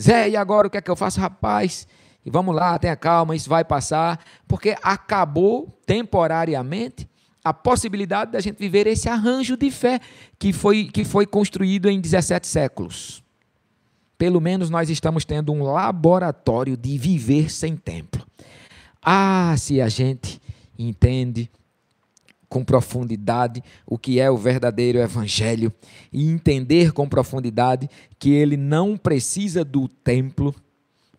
Zé, 0.00 0.30
e 0.30 0.36
agora 0.36 0.66
o 0.66 0.70
que 0.70 0.78
é 0.78 0.80
que 0.80 0.90
eu 0.90 0.96
faço, 0.96 1.20
rapaz? 1.20 1.86
E 2.24 2.30
vamos 2.30 2.54
lá, 2.54 2.78
tenha 2.78 2.96
calma, 2.96 3.34
isso 3.34 3.48
vai 3.48 3.64
passar, 3.64 4.20
porque 4.46 4.76
acabou 4.82 5.68
temporariamente 5.84 7.08
a 7.44 7.52
possibilidade 7.52 8.30
da 8.30 8.40
gente 8.40 8.58
viver 8.58 8.86
esse 8.86 9.08
arranjo 9.08 9.56
de 9.56 9.70
fé 9.70 10.00
que 10.38 10.52
foi, 10.52 10.84
que 10.84 11.04
foi 11.04 11.26
construído 11.26 11.90
em 11.90 12.00
17 12.00 12.46
séculos. 12.46 13.22
Pelo 14.16 14.40
menos 14.40 14.70
nós 14.70 14.88
estamos 14.88 15.24
tendo 15.24 15.52
um 15.52 15.64
laboratório 15.64 16.76
de 16.76 16.96
viver 16.96 17.50
sem 17.50 17.76
templo. 17.76 18.24
Ah, 19.02 19.56
se 19.58 19.80
a 19.80 19.88
gente 19.88 20.40
entende 20.78 21.50
com 22.52 22.62
profundidade 22.62 23.64
o 23.86 23.96
que 23.96 24.20
é 24.20 24.30
o 24.30 24.36
verdadeiro 24.36 24.98
evangelho 24.98 25.72
e 26.12 26.28
entender 26.28 26.92
com 26.92 27.08
profundidade 27.08 27.88
que 28.18 28.30
ele 28.30 28.58
não 28.58 28.94
precisa 28.94 29.64
do 29.64 29.88
templo 29.88 30.54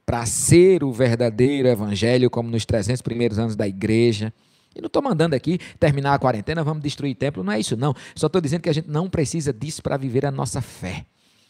para 0.06 0.28
ser 0.28 0.84
o 0.84 0.92
verdadeiro 0.92 1.68
evangelho, 1.68 2.30
como 2.30 2.52
nos 2.52 2.66
300 2.66 3.02
primeiros 3.02 3.40
anos 3.40 3.56
da 3.56 3.68
igreja 3.68 4.32
e 4.76 4.82
não 4.82 4.88
estou 4.88 5.02
mandando 5.02 5.36
aqui 5.36 5.58
terminar 5.80 6.14
a 6.14 6.20
quarentena, 6.20 6.64
vamos 6.64 6.84
destruir 6.84 7.16
templo, 7.16 7.44
não 7.44 7.54
é 7.54 7.60
isso 7.60 7.76
não. 7.76 7.96
Só 8.16 8.28
estou 8.28 8.40
dizendo 8.42 8.62
que 8.62 8.70
a 8.70 8.74
gente 8.74 8.90
não 8.90 9.10
precisa 9.10 9.52
disso 9.52 9.82
para 9.82 9.98
viver 9.98 10.28
a 10.28 10.32
nossa 10.32 10.62
fé. 10.62 11.04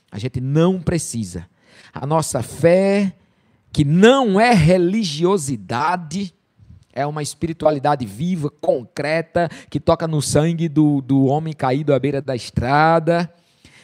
A 0.10 0.17
gente 0.17 0.39
não 0.39 0.82
precisa. 0.82 1.46
A 1.93 2.08
nossa 2.08 2.41
fé, 2.41 3.13
que 3.72 3.84
não 3.84 4.39
é 4.39 4.54
religiosidade, 4.54 6.34
é 6.93 7.06
uma 7.06 7.21
espiritualidade 7.21 8.06
viva, 8.06 8.49
concreta, 8.49 9.49
que 9.69 9.79
toca 9.79 10.08
no 10.08 10.21
sangue 10.21 10.69
do, 10.69 11.01
do 11.01 11.25
homem 11.25 11.53
caído 11.53 11.93
à 11.93 11.99
beira 11.99 12.21
da 12.21 12.36
estrada. 12.36 13.34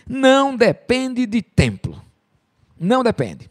Não 0.07 0.55
depende 0.55 1.25
de 1.25 1.41
templo. 1.41 2.01
Não 2.79 3.03
depende 3.03 3.49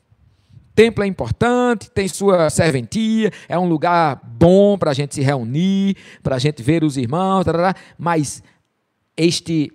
templo 0.78 1.02
é 1.02 1.08
importante, 1.08 1.90
tem 1.90 2.06
sua 2.06 2.48
serventia, 2.50 3.32
é 3.48 3.58
um 3.58 3.68
lugar 3.68 4.20
bom 4.22 4.78
para 4.78 4.92
a 4.92 4.94
gente 4.94 5.12
se 5.12 5.20
reunir, 5.20 5.96
para 6.22 6.36
a 6.36 6.38
gente 6.38 6.62
ver 6.62 6.84
os 6.84 6.96
irmãos, 6.96 7.44
mas 7.98 8.44
este 9.16 9.72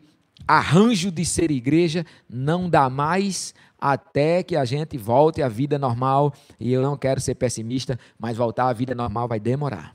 arranjo 0.47 1.11
de 1.11 1.25
ser 1.25 1.51
igreja 1.51 2.05
não 2.29 2.69
dá 2.69 2.89
mais 2.89 3.53
até 3.85 4.41
que 4.41 4.55
a 4.55 4.63
gente 4.63 4.97
volte 4.97 5.41
à 5.41 5.49
vida 5.49 5.77
normal. 5.77 6.33
E 6.57 6.71
eu 6.71 6.81
não 6.81 6.95
quero 6.95 7.19
ser 7.19 7.35
pessimista, 7.35 7.99
mas 8.17 8.37
voltar 8.37 8.69
à 8.69 8.73
vida 8.73 8.95
normal 8.95 9.27
vai 9.27 9.41
demorar. 9.41 9.93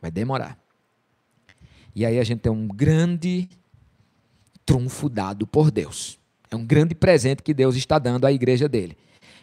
Vai 0.00 0.12
demorar. 0.12 0.56
E 1.92 2.06
aí 2.06 2.20
a 2.20 2.22
gente 2.22 2.38
tem 2.38 2.52
um 2.52 2.68
grande 2.68 3.48
trunfo 4.64 5.08
dado 5.08 5.44
por 5.44 5.72
Deus. 5.72 6.20
É 6.48 6.54
um 6.54 6.64
grande 6.64 6.94
presente 6.94 7.42
que 7.42 7.52
Deus 7.52 7.74
está 7.74 7.98
dando 7.98 8.26
à 8.26 8.32
igreja 8.32 8.68
dele 8.68 8.96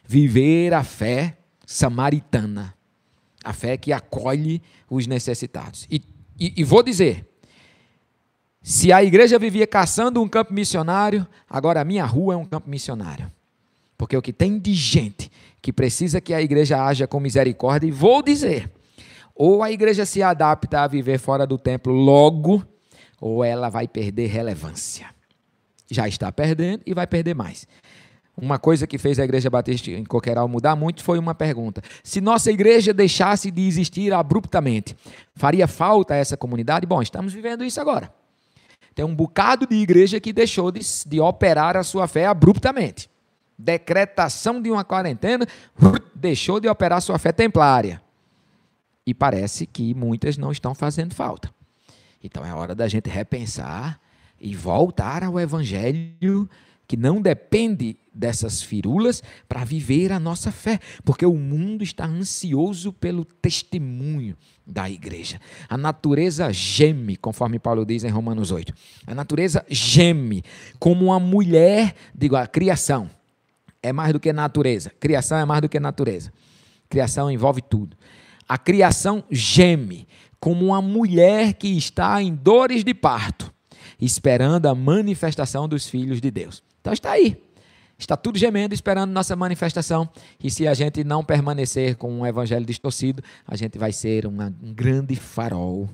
viver 0.06 0.74
a 0.74 0.86
fé 0.86 1.38
samaritana, 1.66 2.74
a 3.44 3.52
fé 3.52 3.76
que 3.76 3.92
acolhe 3.92 4.62
os 4.90 5.06
necessitados. 5.06 5.86
E, 5.92 6.02
e, 6.40 6.54
e 6.56 6.64
vou 6.64 6.82
dizer: 6.82 7.28
se 8.62 8.94
a 8.94 9.04
igreja 9.04 9.38
vivia 9.38 9.68
caçando 9.68 10.22
um 10.22 10.30
campo 10.30 10.54
missionário, 10.54 11.28
agora 11.50 11.82
a 11.82 11.86
minha 11.86 12.06
rua 12.06 12.36
é 12.36 12.38
um 12.38 12.46
campo 12.46 12.70
missionário. 12.70 13.30
Porque 13.98 14.16
o 14.16 14.22
que 14.22 14.32
tem 14.32 14.60
de 14.60 14.74
gente 14.74 15.32
que 15.62 15.74
precisa 15.74 16.22
que 16.22 16.34
a 16.34 16.42
igreja 16.42 16.84
haja 16.84 17.08
com 17.08 17.20
misericórdia, 17.20 17.88
e 17.88 17.92
vou 17.92 18.22
dizer, 18.22 18.72
ou 19.36 19.64
a 19.64 19.72
igreja 19.72 20.06
se 20.06 20.22
adapta 20.22 20.82
a 20.82 20.88
viver 20.88 21.20
fora 21.20 21.46
do 21.46 21.58
templo 21.58 21.94
logo, 21.94 22.64
ou 23.20 23.44
ela 23.44 23.70
vai 23.70 23.88
perder 23.88 24.28
relevância. 24.28 25.08
Já 25.90 26.08
está 26.08 26.32
perdendo 26.32 26.84
e 26.86 26.94
vai 26.94 27.08
perder 27.08 27.34
mais. 27.34 27.68
Uma 28.40 28.60
coisa 28.60 28.86
que 28.86 29.00
fez 29.00 29.18
a 29.18 29.24
Igreja 29.24 29.50
Batista 29.50 29.90
em 29.90 30.06
Coqueiral 30.06 30.48
mudar 30.48 30.76
muito 30.76 31.04
foi 31.04 31.18
uma 31.18 31.34
pergunta: 31.34 31.82
se 32.04 32.22
nossa 32.22 32.52
igreja 32.52 32.94
deixasse 32.94 33.50
de 33.50 33.68
existir 33.68 34.14
abruptamente, 34.14 34.96
faria 35.36 35.68
falta 35.68 36.14
a 36.14 36.18
essa 36.18 36.38
comunidade? 36.38 36.86
Bom, 36.86 37.02
estamos 37.02 37.34
vivendo 37.34 37.66
isso 37.66 37.82
agora. 37.82 38.14
Tem 38.94 39.04
um 39.04 39.16
bocado 39.16 39.66
de 39.66 39.76
igreja 39.76 40.20
que 40.20 40.32
deixou 40.32 40.72
de, 40.72 40.82
de 41.08 41.20
operar 41.20 41.76
a 41.76 41.84
sua 41.84 42.08
fé 42.08 42.28
abruptamente. 42.28 43.10
Decretação 43.58 44.62
de 44.62 44.70
uma 44.70 44.84
quarentena, 44.84 45.46
deixou 46.14 46.60
de 46.60 46.68
operar 46.68 47.02
sua 47.02 47.18
fé 47.18 47.32
templária. 47.32 48.02
E 49.06 49.14
parece 49.14 49.66
que 49.66 49.94
muitas 49.94 50.38
não 50.38 50.52
estão 50.52 50.76
fazendo 50.76 51.16
falta. 51.16 51.50
Então 52.24 52.46
é 52.46 52.54
hora 52.54 52.76
da 52.76 52.88
gente 52.88 53.10
repensar 53.10 54.00
e 54.40 54.56
voltar 54.56 55.24
ao 55.24 55.40
evangelho 55.40 56.50
que 56.88 56.96
não 56.96 57.22
depende 57.22 57.98
dessas 58.14 58.62
firulas 58.62 59.22
para 59.48 59.66
viver 59.66 60.12
a 60.12 60.20
nossa 60.20 60.52
fé, 60.52 60.80
porque 61.04 61.26
o 61.26 61.36
mundo 61.36 61.84
está 61.84 62.06
ansioso 62.06 62.94
pelo 62.94 63.26
testemunho 63.26 64.38
da 64.66 64.90
igreja. 64.90 65.40
A 65.68 65.78
natureza 65.78 66.52
geme, 66.54 67.18
conforme 67.18 67.60
Paulo 67.60 67.86
diz 67.86 68.04
em 68.04 68.10
Romanos 68.10 68.52
8. 68.52 68.74
A 69.06 69.14
natureza 69.14 69.66
geme 69.70 70.44
como 70.80 71.06
uma 71.06 71.20
mulher, 71.20 71.94
digo, 72.16 72.36
a 72.36 72.48
criação 72.48 73.10
é 73.88 73.94
mais 73.94 74.14
do 74.14 74.20
que 74.20 74.32
natureza. 74.32 74.92
Criação 75.00 75.38
é 75.38 75.46
mais 75.46 75.62
do 75.62 75.70
que 75.70 75.80
natureza. 75.80 76.32
Criação 76.90 77.30
envolve 77.30 77.62
tudo. 77.62 77.98
A 78.48 78.58
criação 78.58 79.24
geme 79.30 80.08
como 80.40 80.66
uma 80.66 80.82
mulher 80.82 81.54
que 81.54 81.78
está 81.78 82.22
em 82.22 82.34
dores 82.34 82.84
de 82.84 82.94
parto, 82.94 83.52
esperando 84.00 84.68
a 84.68 84.76
manifestação 84.76 85.68
dos 85.68 85.88
filhos 85.88 86.22
de 86.22 86.30
Deus. 86.32 86.64
Então 86.80 86.94
está 86.94 87.12
aí. 87.12 87.42
Está 87.98 88.16
tudo 88.16 88.38
gemendo, 88.38 88.76
esperando 88.76 89.12
nossa 89.12 89.36
manifestação. 89.36 90.08
E 90.42 90.52
se 90.52 90.68
a 90.68 90.74
gente 90.76 91.04
não 91.04 91.24
permanecer 91.24 91.96
com 91.96 92.20
um 92.20 92.26
evangelho 92.26 92.66
distorcido, 92.66 93.24
a 93.48 93.56
gente 93.56 93.80
vai 93.80 93.92
ser 93.92 94.28
uma, 94.28 94.54
um 94.62 94.72
grande 94.72 95.16
farol 95.16 95.90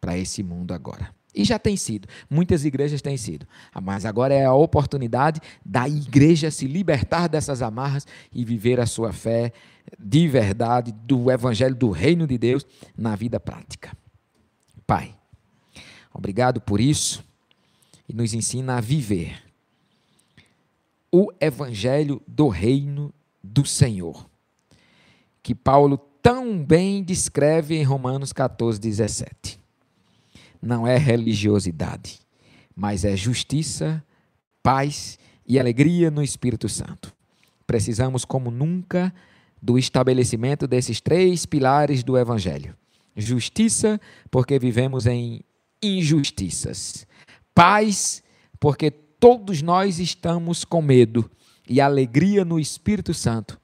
para 0.00 0.18
esse 0.18 0.42
mundo 0.42 0.74
agora. 0.74 1.10
E 1.34 1.44
já 1.44 1.58
tem 1.58 1.76
sido. 1.76 2.06
Muitas 2.30 2.64
igrejas 2.64 3.02
têm 3.02 3.16
sido. 3.16 3.46
Mas 3.82 4.04
agora 4.04 4.32
é 4.32 4.44
a 4.44 4.54
oportunidade 4.54 5.40
da 5.64 5.88
igreja 5.88 6.50
se 6.50 6.66
libertar 6.66 7.28
dessas 7.28 7.60
amarras 7.60 8.06
e 8.32 8.44
viver 8.44 8.78
a 8.78 8.86
sua 8.86 9.12
fé 9.12 9.52
de 9.98 10.28
verdade, 10.28 10.92
do 10.92 11.30
evangelho 11.30 11.74
do 11.74 11.90
reino 11.90 12.26
de 12.26 12.38
Deus 12.38 12.64
na 12.96 13.14
vida 13.16 13.38
prática. 13.38 13.96
Pai, 14.86 15.14
obrigado 16.12 16.60
por 16.60 16.80
isso 16.80 17.24
e 18.08 18.14
nos 18.14 18.32
ensina 18.32 18.76
a 18.76 18.80
viver 18.80 19.42
o 21.10 21.30
evangelho 21.40 22.20
do 22.26 22.48
reino 22.48 23.14
do 23.40 23.64
Senhor, 23.64 24.28
que 25.42 25.54
Paulo 25.54 25.96
tão 26.20 26.58
bem 26.58 27.04
descreve 27.04 27.76
em 27.76 27.84
Romanos 27.84 28.32
14, 28.32 28.80
17. 28.80 29.63
Não 30.64 30.86
é 30.86 30.96
religiosidade, 30.96 32.20
mas 32.74 33.04
é 33.04 33.14
justiça, 33.14 34.02
paz 34.62 35.18
e 35.46 35.60
alegria 35.60 36.10
no 36.10 36.22
Espírito 36.22 36.70
Santo. 36.70 37.14
Precisamos, 37.66 38.24
como 38.24 38.50
nunca, 38.50 39.14
do 39.60 39.78
estabelecimento 39.78 40.66
desses 40.66 41.02
três 41.02 41.44
pilares 41.44 42.02
do 42.02 42.16
Evangelho: 42.16 42.74
justiça, 43.14 44.00
porque 44.30 44.58
vivemos 44.58 45.04
em 45.04 45.42
injustiças, 45.82 47.06
paz, 47.54 48.22
porque 48.58 48.90
todos 48.90 49.60
nós 49.60 49.98
estamos 49.98 50.64
com 50.64 50.80
medo 50.80 51.30
e 51.68 51.78
alegria 51.78 52.42
no 52.42 52.58
Espírito 52.58 53.12
Santo, 53.12 53.60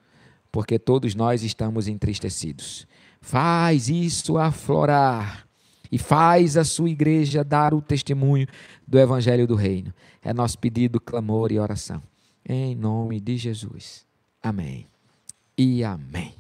porque 0.53 0.79
todos 0.79 1.15
nós 1.15 1.43
estamos 1.43 1.89
entristecidos. 1.89 2.87
Faz 3.23 3.89
isso 3.89 4.37
aflorar 4.37 5.50
e 5.91 5.99
faz 5.99 6.57
a 6.57 6.65
sua 6.65 6.91
igreja 6.91 7.43
dar 7.43 7.75
o 7.75 7.81
testemunho 7.81 8.47
do 8.87 8.99
Evangelho 8.99 9.47
do 9.47 9.55
Reino. 9.55 9.93
É 10.23 10.33
nosso 10.33 10.59
pedido, 10.59 11.01
clamor 11.01 11.51
e 11.53 11.59
oração. 11.59 12.03
Em 12.49 12.75
nome 12.75 13.21
de 13.21 13.37
Jesus. 13.37 14.07
Amém. 14.43 14.87
E 15.57 15.85
amém. 15.85 16.35